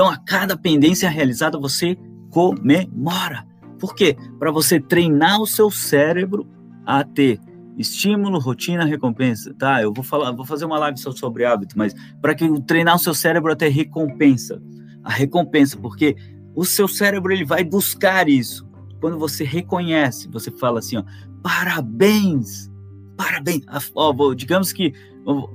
[0.00, 1.94] Então, a cada pendência realizada, você
[2.30, 3.46] comemora.
[3.78, 4.16] Por quê?
[4.38, 6.48] Para você treinar o seu cérebro
[6.86, 7.38] a ter
[7.76, 9.52] estímulo, rotina, recompensa.
[9.58, 12.96] Tá, eu vou falar, vou fazer uma live só sobre hábito, mas para que treinar
[12.96, 14.58] o seu cérebro a ter recompensa.
[15.04, 16.16] A recompensa, porque
[16.54, 18.66] o seu cérebro ele vai buscar isso
[19.02, 21.04] quando você reconhece, você fala assim, ó,
[21.42, 22.70] parabéns,
[23.18, 23.66] parabéns.
[23.68, 24.94] A, ó, digamos que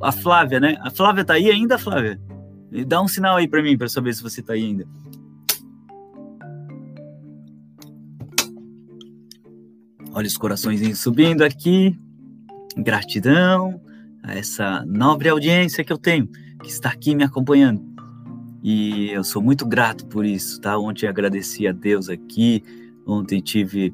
[0.03, 0.77] a Flávia, né?
[0.81, 2.21] A Flávia tá aí ainda, Flávia?
[2.87, 4.87] Dá um sinal aí para mim para saber se você tá aí ainda.
[10.13, 11.97] Olha os corações subindo aqui.
[12.77, 13.81] Gratidão
[14.23, 16.27] a essa nobre audiência que eu tenho,
[16.61, 17.81] que está aqui me acompanhando.
[18.63, 20.77] E eu sou muito grato por isso, tá?
[20.77, 22.63] Ontem agradeci a Deus aqui,
[23.05, 23.93] Ontem tive.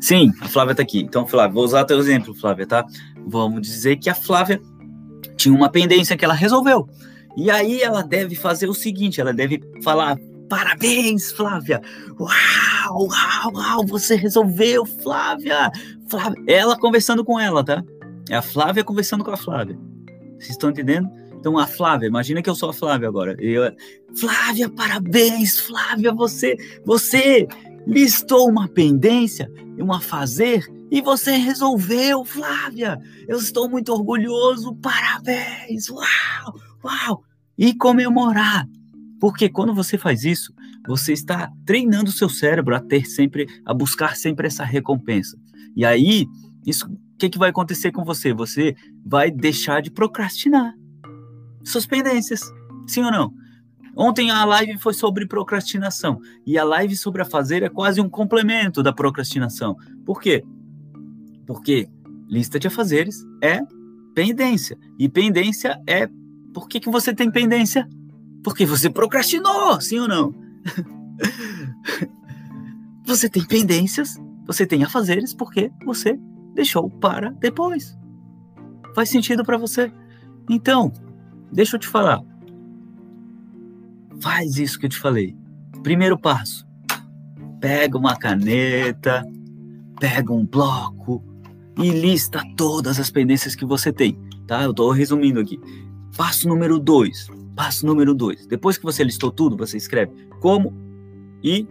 [0.00, 1.00] Sim, a Flávia tá aqui.
[1.00, 2.84] Então, Flávia, vou usar teu exemplo, Flávia, tá?
[3.26, 4.60] Vamos dizer que a Flávia
[5.36, 6.86] tinha uma pendência que ela resolveu.
[7.36, 10.18] E aí ela deve fazer o seguinte: ela deve falar.
[10.48, 11.80] Parabéns, Flávia!
[12.20, 15.70] Uau, uau, uau, você resolveu, Flávia!
[16.08, 16.44] Flávia!
[16.46, 17.82] Ela conversando com ela, tá?
[18.28, 19.76] É a Flávia conversando com a Flávia.
[20.38, 21.08] Vocês estão entendendo?
[21.34, 23.36] Então, a Flávia, imagina que eu sou a Flávia agora.
[23.38, 23.70] Eu,
[24.14, 27.46] Flávia, parabéns, Flávia, você, você
[27.86, 32.98] listou uma pendência e um a fazer e você resolveu, Flávia.
[33.28, 37.24] Eu estou muito orgulhoso, parabéns, uau, uau.
[37.56, 38.66] E comemorar.
[39.20, 40.52] Porque quando você faz isso,
[40.86, 45.38] você está treinando o seu cérebro a ter sempre, a buscar sempre essa recompensa.
[45.74, 46.26] E aí,
[46.66, 48.34] isso, o que, que vai acontecer com você?
[48.34, 50.74] Você vai deixar de procrastinar
[51.64, 52.42] suas pendências.
[52.86, 53.32] Sim ou não?
[53.96, 58.08] Ontem a live foi sobre procrastinação e a live sobre a fazer é quase um
[58.08, 59.76] complemento da procrastinação.
[60.04, 60.44] Por quê?
[61.46, 61.88] Porque
[62.28, 63.60] lista de afazeres é
[64.14, 66.08] pendência e pendência é
[66.54, 67.86] por que, que você tem pendência?
[68.42, 70.32] Porque você procrastinou, sim ou não?
[73.04, 76.18] você tem pendências, você tem afazeres porque você
[76.54, 77.98] deixou para depois.
[78.94, 79.92] Faz sentido para você?
[80.48, 80.92] Então,
[81.52, 82.22] deixa eu te falar.
[84.20, 85.36] Faz isso que eu te falei.
[85.82, 86.64] Primeiro passo:
[87.60, 89.26] pega uma caneta,
[89.98, 91.22] pega um bloco
[91.76, 94.62] e lista todas as pendências que você tem, tá?
[94.62, 95.58] Eu estou resumindo aqui.
[96.16, 97.28] Passo número dois.
[97.54, 98.46] Passo número dois.
[98.46, 100.72] Depois que você listou tudo, você escreve como
[101.42, 101.66] e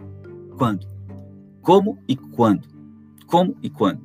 [0.56, 0.86] quando.
[1.62, 2.68] Como e quando.
[3.26, 4.00] Como e quando.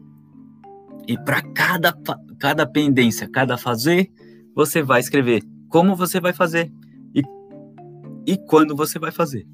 [1.07, 1.97] E para cada,
[2.37, 4.11] cada pendência, cada fazer,
[4.55, 6.71] você vai escrever como você vai fazer,
[8.25, 9.47] e quando você vai fazer.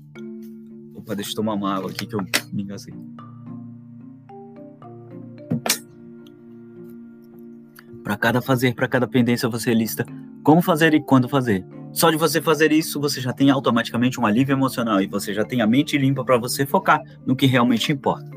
[0.95, 2.21] Opa, deixa eu tomar uma água aqui que eu
[2.51, 2.93] me engasguei.
[8.03, 10.05] Para cada fazer, para cada pendência, você lista
[10.45, 11.65] como fazer e quando fazer.
[11.91, 15.43] Só de você fazer isso, você já tem automaticamente um alívio emocional e você já
[15.43, 18.29] tem a mente limpa para você focar no que realmente importa.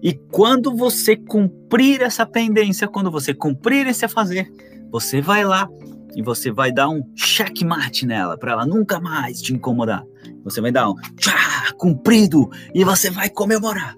[0.00, 4.48] E quando você cumprir essa pendência, quando você cumprir esse a fazer,
[4.92, 5.68] você vai lá
[6.14, 10.04] e você vai dar um checkmate nela para ela nunca mais te incomodar.
[10.44, 13.96] Você vai dar um tchá, cumprido e você vai comemorar.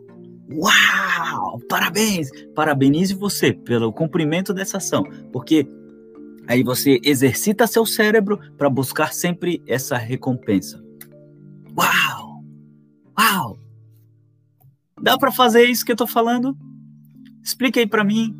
[0.50, 1.60] Uau!
[1.68, 2.30] Parabéns!
[2.54, 5.68] Parabenize você pelo cumprimento dessa ação, porque
[6.46, 10.82] aí você exercita seu cérebro para buscar sempre essa recompensa.
[11.76, 12.44] Uau!
[13.18, 13.58] Uau!
[15.00, 16.56] Dá para fazer isso que eu tô falando?
[17.42, 18.34] Explica aí para mim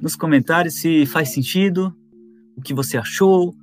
[0.00, 1.96] nos comentários se faz sentido
[2.56, 3.54] o que você achou.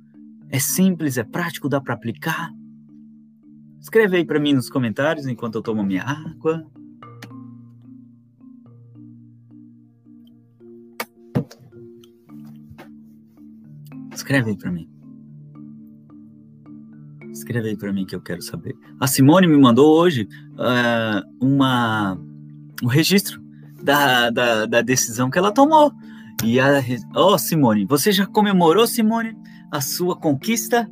[0.50, 2.50] É simples, é prático, dá para aplicar.
[3.80, 6.64] Escreve aí para mim nos comentários enquanto eu tomo minha água.
[14.24, 14.88] Escreve aí para mim.
[17.30, 18.74] Escreve aí para mim que eu quero saber.
[18.98, 22.18] A Simone me mandou hoje uh, uma,
[22.82, 23.38] um registro
[23.82, 25.92] da, da, da decisão que ela tomou.
[26.42, 26.80] E a.
[27.14, 29.36] Ó, oh, Simone, você já comemorou, Simone,
[29.70, 30.90] a sua conquista?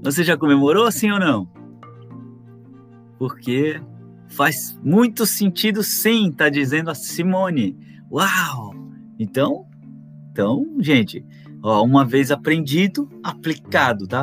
[0.00, 1.50] Você já comemorou, sim ou não?
[3.18, 3.82] Porque
[4.28, 7.76] faz muito sentido, sim, tá dizendo a Simone.
[8.08, 8.72] Uau!
[9.18, 9.66] Então,
[10.30, 11.24] então, gente,
[11.62, 14.22] ó, uma vez aprendido, aplicado, tá?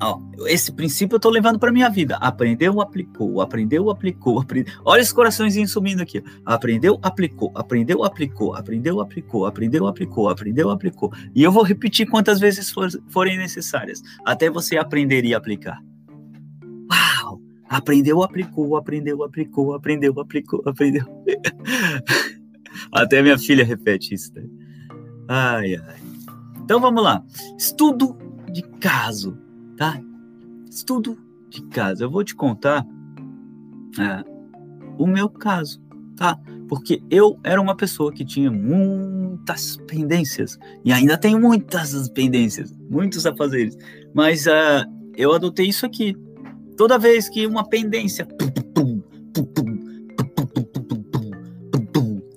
[0.00, 2.16] Ó, esse princípio eu tô levando para minha vida.
[2.16, 4.44] Aprendeu, aplicou, aprendeu, aplicou.
[4.84, 6.22] Olha os coraçõezinhos sumindo aqui.
[6.44, 11.12] Aprendeu, aplicou, aprendeu, aplicou, aprendeu, aplicou, aprendeu, aplicou, aprendeu, aplicou.
[11.34, 15.80] E eu vou repetir quantas vezes for, forem necessárias, até você aprender e aplicar.
[16.90, 17.40] Uau!
[17.68, 21.04] Aprendeu, aplicou, aprendeu, aplicou, aprendeu, aplicou, aprendeu.
[22.92, 24.32] até minha filha repete isso.
[24.34, 24.44] Né?
[25.28, 26.13] Ai, ai.
[26.64, 27.22] Então vamos lá.
[27.56, 28.16] Estudo
[28.50, 29.38] de caso
[29.76, 30.00] tá?
[30.70, 32.04] Estudo de casa.
[32.04, 32.84] Eu vou te contar
[33.98, 34.24] é,
[34.98, 35.80] o meu caso,
[36.16, 36.38] tá?
[36.68, 43.26] Porque eu era uma pessoa que tinha muitas pendências e ainda tenho muitas pendências, muitos
[43.26, 43.76] afazeres.
[44.14, 44.84] Mas uh,
[45.16, 46.16] eu adotei isso aqui.
[46.76, 48.26] Toda vez que uma pendência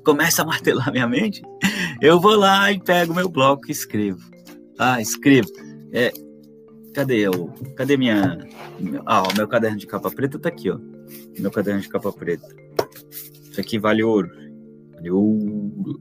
[0.03, 1.41] começa a martelar minha mente,
[2.01, 4.21] eu vou lá e pego meu bloco e escrevo.
[4.79, 5.49] Ah, escrevo.
[5.91, 6.12] É,
[6.97, 7.49] Cadê o.
[7.75, 8.39] Cadê minha.
[9.05, 10.79] Ah, o meu caderno de capa preta tá aqui, ó.
[11.38, 12.47] Meu caderno de capa preta.
[13.51, 14.31] Isso aqui vale ouro.
[14.95, 15.99] Vale ouro.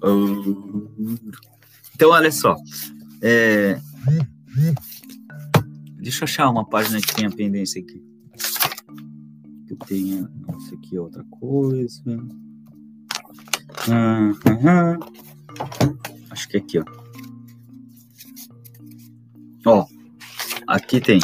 [0.00, 1.30] ouro.
[1.94, 2.56] Então, olha só.
[3.20, 3.78] É...
[5.98, 8.02] Deixa eu achar uma página que tenha pendência aqui.
[9.66, 10.30] Que tenha.
[10.60, 12.02] Isso aqui é outra coisa.
[13.86, 14.98] Uhum.
[16.30, 16.84] Acho que é aqui, ó.
[19.66, 19.86] Ó.
[20.66, 21.20] Aqui tem.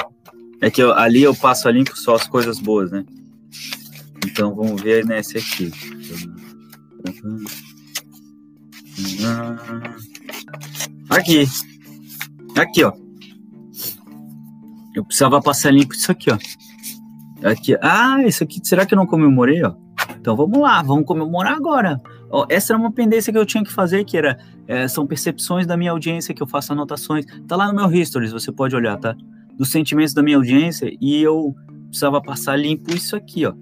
[0.60, 3.04] É que eu, ali eu passo a limpo só as coisas boas, né?
[4.26, 5.70] Então vamos ver nesse aqui.
[11.10, 11.46] Aqui.
[12.56, 12.92] Aqui, ó.
[14.94, 16.38] Eu precisava passar limpo isso aqui, ó.
[17.48, 17.76] Aqui.
[17.82, 19.74] Ah, isso aqui, será que eu não comemorei, ó?
[20.16, 22.00] Então vamos lá, vamos comemorar agora.
[22.48, 25.76] Essa era uma pendência que eu tinha que fazer, que era é, são percepções da
[25.76, 27.24] minha audiência que eu faço anotações.
[27.46, 29.16] Tá lá no meu history, você pode olhar, tá?
[29.56, 31.54] dos sentimentos da minha audiência e eu
[31.88, 33.54] precisava passar limpo isso aqui, ó.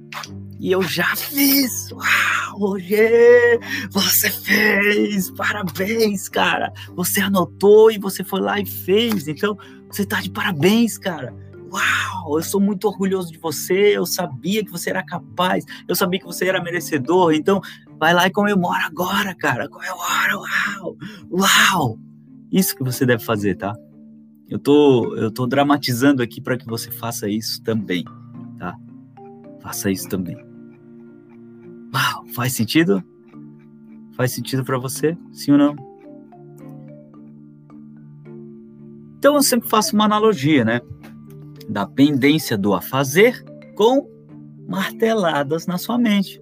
[0.59, 1.91] E eu já fiz!
[1.91, 3.59] Uau, Roger!
[3.91, 5.31] Você fez!
[5.33, 6.73] Parabéns, cara!
[6.95, 9.27] Você anotou e você foi lá e fez.
[9.27, 9.59] Então,
[9.91, 11.35] você tá de parabéns, cara!
[11.73, 12.39] Uau!
[12.39, 13.97] Eu sou muito orgulhoso de você.
[13.97, 15.65] Eu sabia que você era capaz.
[15.89, 17.33] Eu sabia que você era merecedor.
[17.33, 17.61] Então,
[18.03, 19.69] vai lá e comemora agora, cara!
[19.69, 20.37] Comemora!
[20.37, 20.97] Uau!
[21.31, 21.99] Uau!
[22.51, 23.73] Isso que você deve fazer, tá?
[24.49, 28.03] Eu tô, eu tô dramatizando aqui para que você faça isso também,
[28.59, 28.75] tá?
[29.61, 30.37] Faça isso também.
[31.95, 33.05] Uau, faz sentido?
[34.17, 35.17] Faz sentido para você?
[35.31, 35.77] Sim ou não?
[39.17, 40.81] Então eu sempre faço uma analogia, né?
[41.69, 43.45] Da pendência do a fazer
[43.77, 44.11] com
[44.67, 46.42] marteladas na sua mente.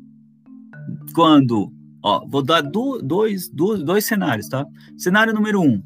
[1.13, 1.71] quando
[2.03, 4.65] Ó, vou dar do, dois, dois, dois cenários, tá?
[4.97, 5.81] Cenário número um: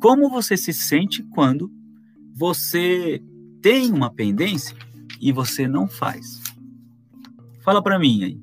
[0.00, 1.70] como você se sente quando
[2.34, 3.22] você
[3.62, 4.76] tem uma pendência
[5.20, 6.42] e você não faz?
[7.62, 8.40] Fala para mim aí.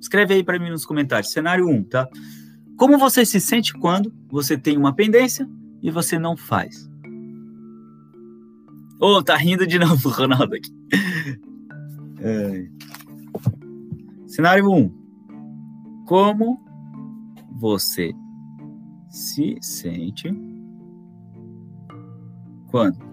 [0.00, 1.32] Escreve aí para mim nos comentários.
[1.32, 2.08] Cenário 1, um, tá?
[2.76, 5.48] Como você se sente quando você tem uma pendência
[5.82, 6.88] e você não faz?
[9.00, 10.70] Ô, oh, tá rindo de novo, Ronaldo aqui.
[12.20, 12.66] É.
[14.26, 14.76] Cenário 1.
[14.76, 14.95] Um
[16.06, 16.60] como
[17.50, 18.14] você
[19.08, 20.30] se sente
[22.70, 23.04] quando.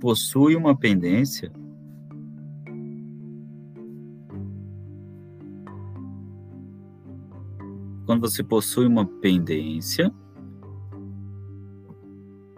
[0.00, 1.50] Possui uma pendência
[8.04, 10.12] quando você possui uma pendência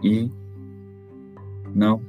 [0.03, 0.31] e
[1.75, 2.08] não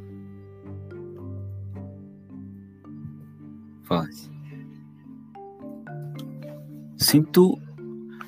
[7.10, 7.60] Sinto.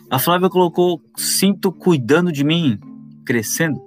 [0.10, 2.80] A Flávia colocou: sinto cuidando de mim,
[3.24, 3.80] crescendo.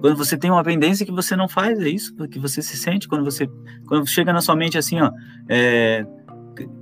[0.00, 3.08] Quando você tem uma pendência que você não faz, é isso que você se sente
[3.08, 3.50] quando você
[3.86, 5.10] quando chega na sua mente assim, ó,
[5.48, 6.06] é,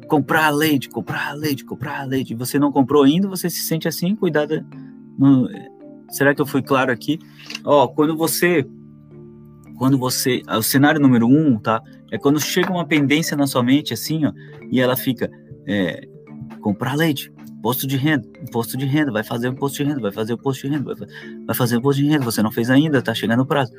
[0.07, 2.35] comprar leite, comprar leite, comprar leite.
[2.35, 4.65] Você não comprou ainda, você se sente assim, cuidado.
[5.19, 5.49] No...
[6.11, 7.19] Será que eu fui claro aqui?
[7.65, 8.67] Ó, quando você.
[9.79, 10.43] Quando você.
[10.47, 11.83] O cenário número um, tá?
[12.13, 14.33] É quando chega uma pendência na sua mente, assim, ó,
[14.71, 15.31] e ela fica.
[15.67, 16.07] É,
[16.61, 20.13] comprar leite, imposto de renda, imposto de renda, vai fazer o imposto de renda, vai
[20.13, 20.95] fazer o imposto de renda,
[21.45, 23.73] vai, fazer o imposto de renda, você não fez ainda, tá chegando o prazo.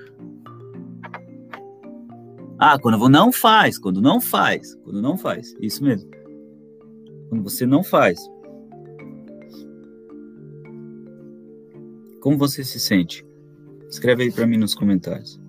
[2.58, 6.10] Ah, quando não faz, quando não faz, quando não faz, isso mesmo.
[7.30, 8.20] Quando você não faz.
[12.20, 13.26] Como você se sente?
[13.90, 15.40] Escreve aí para mim nos comentários.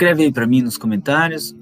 [0.00, 1.54] Escreve aí para mim nos comentários.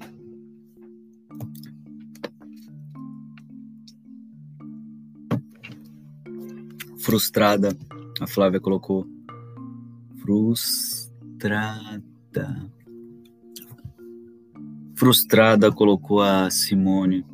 [6.99, 7.77] Frustrada,
[8.21, 9.05] a Flávia colocou.
[10.21, 12.01] Frustrada.
[14.95, 17.25] Frustrada colocou a Simone.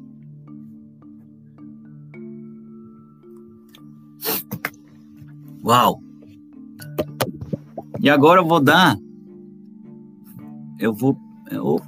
[5.63, 6.01] Uau!
[8.01, 9.04] E agora eu vou dar
[10.79, 11.17] eu vou.
[11.49, 11.85] É, opa,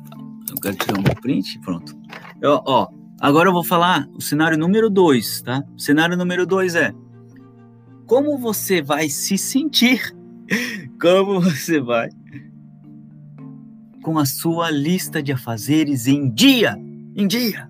[0.50, 1.98] eu quero tirar um print, pronto.
[2.42, 2.88] Eu, ó,
[3.20, 5.64] agora eu vou falar o cenário número 2, tá?
[5.76, 6.94] O cenário número 2 é
[8.06, 10.16] como você vai se sentir,
[11.02, 12.10] como você vai
[14.08, 16.78] com a sua lista de afazeres em dia,
[17.14, 17.70] em dia.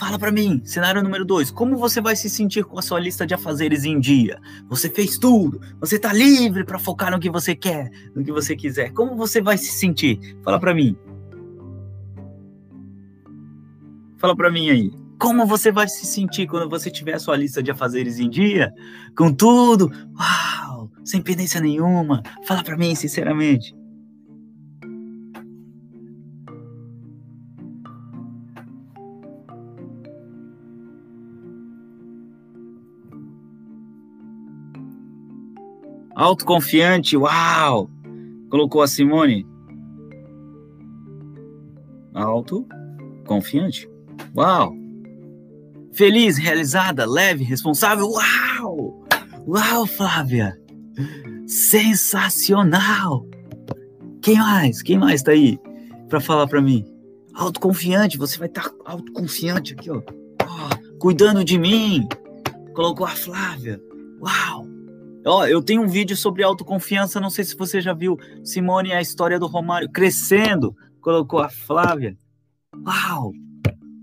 [0.00, 3.26] Fala para mim, cenário número 2, como você vai se sentir com a sua lista
[3.26, 4.40] de afazeres em dia?
[4.66, 8.56] Você fez tudo, você tá livre para focar no que você quer, no que você
[8.56, 8.94] quiser.
[8.94, 10.18] Como você vai se sentir?
[10.42, 10.96] Fala para mim.
[14.16, 14.90] Fala para mim aí.
[15.18, 18.72] Como você vai se sentir quando você tiver a sua lista de afazeres em dia?
[19.14, 19.92] Com tudo?
[20.18, 20.90] Uau!
[21.04, 22.22] Sem pendência nenhuma.
[22.46, 23.76] Fala para mim, sinceramente.
[36.20, 37.90] Autoconfiante, uau!
[38.50, 39.46] Colocou a Simone.
[42.12, 43.88] Autoconfiante,
[44.36, 44.74] uau!
[45.94, 49.02] Feliz, realizada, leve, responsável, uau!
[49.46, 50.60] Uau, Flávia!
[51.46, 53.26] Sensacional!
[54.20, 54.82] Quem mais?
[54.82, 55.58] Quem mais tá aí
[56.06, 56.84] para falar para mim?
[57.32, 60.02] Autoconfiante, você vai estar tá autoconfiante aqui, ó.
[60.42, 62.06] Oh, cuidando de mim.
[62.74, 63.80] Colocou a Flávia.
[64.20, 64.69] Uau!
[65.26, 68.16] Ó, eu tenho um vídeo sobre autoconfiança, não sei se você já viu.
[68.42, 72.16] Simone, a história do Romário crescendo, colocou a Flávia.
[72.86, 73.32] Uau!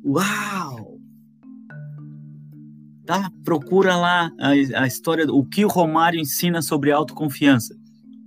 [0.06, 0.98] Uau!
[3.06, 3.32] Tá?
[3.44, 4.50] Procura lá a,
[4.82, 7.76] a história, o que o Romário ensina sobre autoconfiança.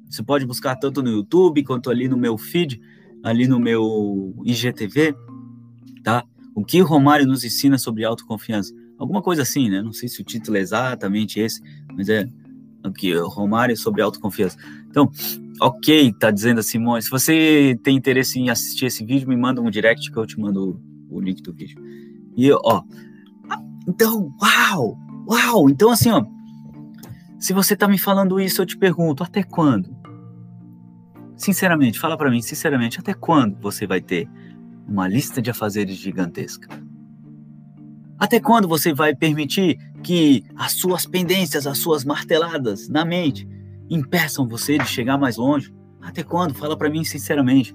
[0.08, 2.80] Você pode buscar tanto no YouTube quanto ali no meu feed,
[3.22, 5.14] ali no meu IGTV,
[6.02, 6.24] tá?
[6.54, 8.74] O que o Romário nos ensina sobre autoconfiança.
[8.98, 9.80] Alguma coisa assim, né?
[9.80, 11.60] Não sei se o título é exatamente esse,
[11.94, 12.26] mas é
[12.82, 14.56] aqui, Romário sobre autoconfiança.
[14.88, 15.10] Então,
[15.60, 17.02] ok, tá dizendo a Simone.
[17.02, 20.38] Se você tem interesse em assistir esse vídeo, me manda um direct que eu te
[20.38, 21.80] mando o link do vídeo.
[22.36, 22.82] E ó,
[23.88, 25.70] então, uau, uau.
[25.70, 26.24] Então assim, ó,
[27.38, 29.94] se você tá me falando isso, eu te pergunto, até quando?
[31.36, 34.28] Sinceramente, fala para mim, sinceramente, até quando você vai ter
[34.86, 36.68] uma lista de afazeres gigantesca?
[38.20, 43.48] Até quando você vai permitir que as suas pendências, as suas marteladas na mente
[43.88, 45.74] impeçam você de chegar mais longe?
[46.02, 46.52] Até quando?
[46.52, 47.74] Fala para mim sinceramente.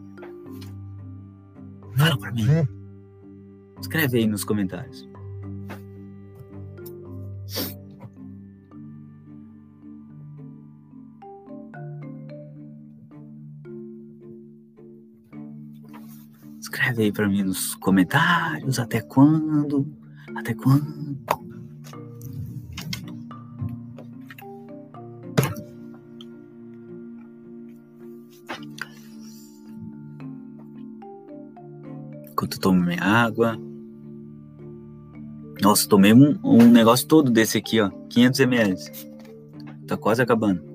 [1.98, 2.46] Fala para mim.
[3.82, 5.10] Escreve aí nos comentários.
[16.60, 20.05] Escreve aí para mim nos comentários até quando
[20.36, 21.18] até quando?
[32.30, 33.58] Enquanto eu tomo minha água.
[35.62, 37.90] Nossa, tomei um, um negócio todo desse aqui, ó.
[38.10, 38.76] 500 ml.
[39.88, 40.74] Tá quase acabando.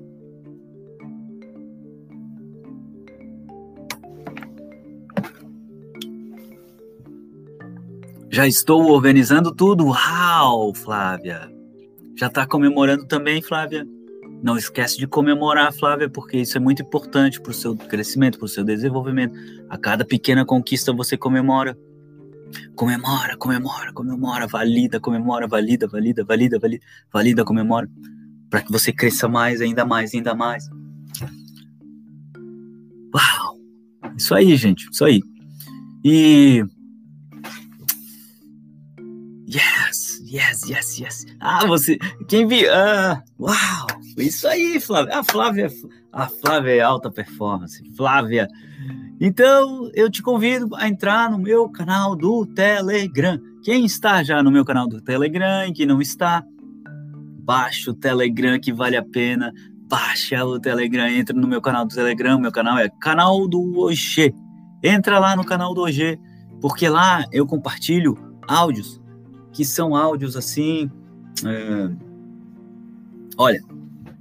[8.40, 9.88] Já estou organizando tudo.
[9.88, 11.52] Uau, Flávia.
[12.16, 13.86] Já está comemorando também, Flávia?
[14.42, 18.46] Não esquece de comemorar, Flávia, porque isso é muito importante para o seu crescimento, para
[18.46, 19.38] o seu desenvolvimento.
[19.68, 21.76] A cada pequena conquista você comemora.
[22.74, 27.90] Comemora, comemora, comemora, valida, comemora, valida, valida, valida, valida, valida, comemora.
[28.48, 30.64] Para que você cresça mais, ainda mais, ainda mais.
[33.14, 33.58] Uau!
[34.16, 35.20] Isso aí, gente, isso aí.
[36.02, 36.64] E.
[40.30, 41.26] Yes, yes, yes.
[41.40, 41.98] Ah, você.
[42.28, 42.72] Quem viu?
[42.72, 43.86] Ah, uau!
[44.16, 45.18] Isso aí, Flávia.
[45.18, 45.68] A Flávia,
[46.12, 47.82] a Flávia é alta performance.
[47.96, 48.46] Flávia.
[49.20, 53.40] Então, eu te convido a entrar no meu canal do Telegram.
[53.64, 56.44] Quem está já no meu canal do Telegram e quem não está,
[57.42, 59.52] baixa o Telegram que vale a pena.
[59.88, 62.38] Baixa o Telegram, entra no meu canal do Telegram.
[62.38, 64.32] Meu canal é canal do OG.
[64.80, 66.20] Entra lá no canal do OG,
[66.60, 68.16] porque lá eu compartilho
[68.46, 68.99] áudios
[69.52, 70.90] que são áudios assim.
[71.44, 71.90] É...
[73.36, 73.60] Olha,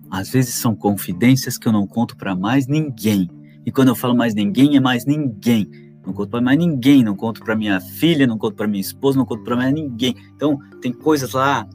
[0.09, 3.29] às vezes são confidências que eu não conto para mais ninguém.
[3.65, 5.69] E quando eu falo mais ninguém, é mais ninguém.
[6.05, 9.17] Não conto para mais ninguém, não conto para minha filha, não conto para minha esposa,
[9.17, 10.15] não conto para mais ninguém.
[10.35, 11.67] Então, tem coisas lá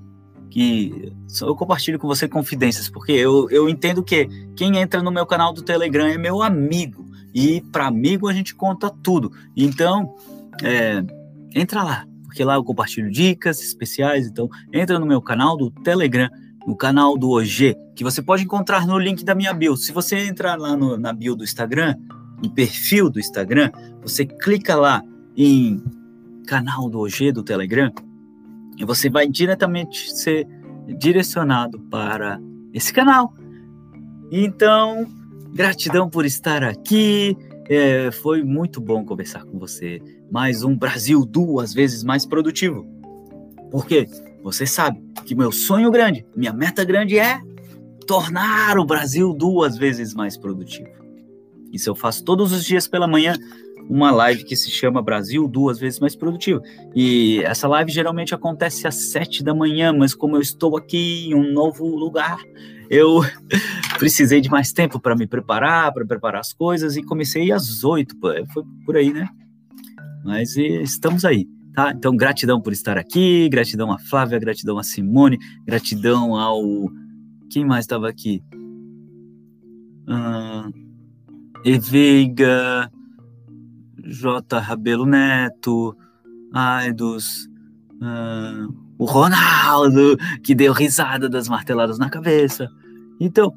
[0.50, 4.26] que eu compartilho com você confidências, porque eu, eu entendo que
[4.56, 7.04] quem entra no meu canal do Telegram é meu amigo.
[7.34, 9.32] E para amigo a gente conta tudo.
[9.56, 10.14] Então,
[10.62, 11.04] é,
[11.54, 14.26] entra lá, porque lá eu compartilho dicas especiais.
[14.26, 16.28] Então, entra no meu canal do Telegram,
[16.66, 19.76] no canal do OG, que você pode encontrar no link da minha bio.
[19.76, 21.94] Se você entrar lá no, na bio do Instagram,
[22.42, 23.70] no perfil do Instagram,
[24.02, 25.00] você clica lá
[25.36, 25.80] em
[26.44, 27.92] canal do OG do Telegram
[28.76, 30.48] e você vai diretamente ser
[30.98, 32.40] direcionado para
[32.72, 33.32] esse canal.
[34.32, 35.06] Então,
[35.54, 37.36] Gratidão por estar aqui.
[37.68, 40.02] É, foi muito bom conversar com você.
[40.30, 42.86] Mais um Brasil duas vezes mais produtivo.
[43.70, 44.08] Porque
[44.42, 47.40] você sabe que meu sonho grande, minha meta grande é
[48.06, 50.88] tornar o Brasil duas vezes mais produtivo.
[51.72, 53.34] Isso eu faço todos os dias pela manhã,
[53.88, 56.60] uma live que se chama Brasil duas vezes mais produtivo.
[56.94, 61.34] E essa live geralmente acontece às sete da manhã, mas como eu estou aqui em
[61.34, 62.38] um novo lugar,
[62.88, 63.20] eu
[63.98, 68.14] precisei de mais tempo para me preparar, para preparar as coisas, e comecei às oito,
[68.52, 69.28] foi por aí, né?
[70.24, 71.92] Mas estamos aí, tá?
[71.92, 76.62] Então, gratidão por estar aqui, gratidão a Flávia, gratidão a Simone, gratidão ao.
[77.50, 78.42] Quem mais estava aqui?
[80.08, 80.72] Uh,
[81.62, 82.90] Eveiga,
[83.98, 84.58] J.
[84.58, 85.94] Rabelo Neto,
[86.52, 87.46] Aidos,
[87.94, 92.68] uh, o Ronaldo, que deu risada das marteladas na cabeça.
[93.20, 93.52] Então,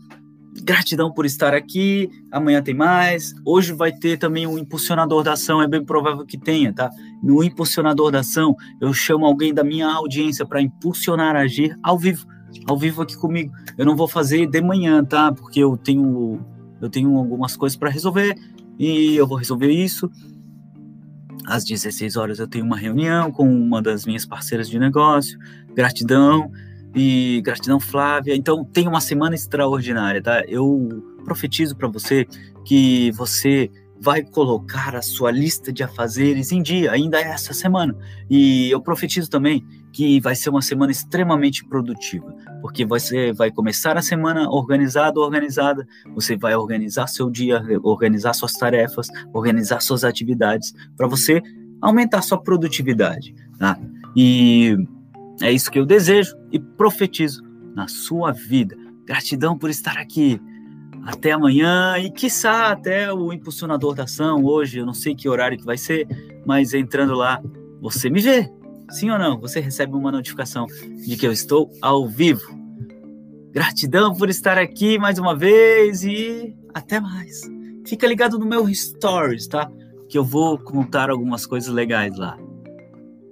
[0.64, 2.10] gratidão por estar aqui.
[2.32, 3.34] Amanhã tem mais.
[3.46, 6.90] Hoje vai ter também um impulsionador da ação, é bem provável que tenha, tá?
[7.22, 11.98] No impulsionador da ação, eu chamo alguém da minha audiência para impulsionar a agir ao
[11.98, 12.26] vivo,
[12.68, 13.54] ao vivo aqui comigo.
[13.78, 15.32] Eu não vou fazer de manhã, tá?
[15.32, 16.40] Porque eu tenho
[16.80, 18.36] eu tenho algumas coisas para resolver
[18.78, 20.10] e eu vou resolver isso
[21.48, 25.40] às 16 horas eu tenho uma reunião com uma das minhas parceiras de negócio.
[25.74, 26.52] Gratidão
[26.98, 28.36] e gratidão Flávia.
[28.36, 30.44] Então tem uma semana extraordinária, tá?
[30.48, 32.26] Eu profetizo para você
[32.66, 33.70] que você
[34.00, 37.96] vai colocar a sua lista de afazeres em dia, ainda essa semana.
[38.30, 42.32] E eu profetizo também que vai ser uma semana extremamente produtiva,
[42.62, 48.54] porque você vai começar a semana organizado, organizada, você vai organizar seu dia, organizar suas
[48.54, 51.42] tarefas, organizar suas atividades, para você
[51.82, 53.80] aumentar sua produtividade, tá?
[54.16, 54.78] E
[55.42, 57.44] é isso que eu desejo e profetizo
[57.76, 58.76] na sua vida.
[59.06, 60.42] Gratidão por estar aqui.
[61.06, 65.58] Até amanhã e quiçá até o impulsionador da ação hoje, eu não sei que horário
[65.58, 66.06] que vai ser,
[66.46, 67.42] mas entrando lá,
[67.80, 68.52] você me vê,
[68.90, 69.40] Sim ou não?
[69.40, 70.66] Você recebe uma notificação
[71.06, 72.58] de que eu estou ao vivo.
[73.52, 77.42] Gratidão por estar aqui mais uma vez e até mais.
[77.86, 79.70] Fica ligado no meu stories, tá?
[80.10, 82.38] Que eu vou contar algumas coisas legais lá.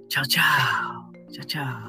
[0.08, 1.12] Tchau, tchau.
[1.30, 1.85] Tchau, tchau.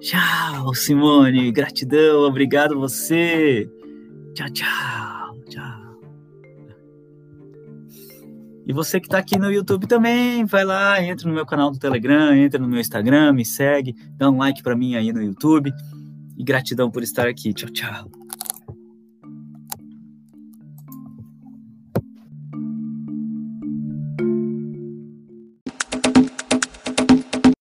[0.00, 1.52] Tchau, Simone.
[1.52, 2.22] Gratidão.
[2.22, 3.68] Obrigado você.
[4.34, 5.36] Tchau, tchau.
[5.48, 6.00] Tchau.
[8.66, 11.78] E você que está aqui no YouTube também, vai lá, entra no meu canal do
[11.78, 15.72] Telegram, entra no meu Instagram, me segue, dá um like para mim aí no YouTube.
[16.38, 17.52] E gratidão por estar aqui.
[17.52, 18.19] Tchau, tchau.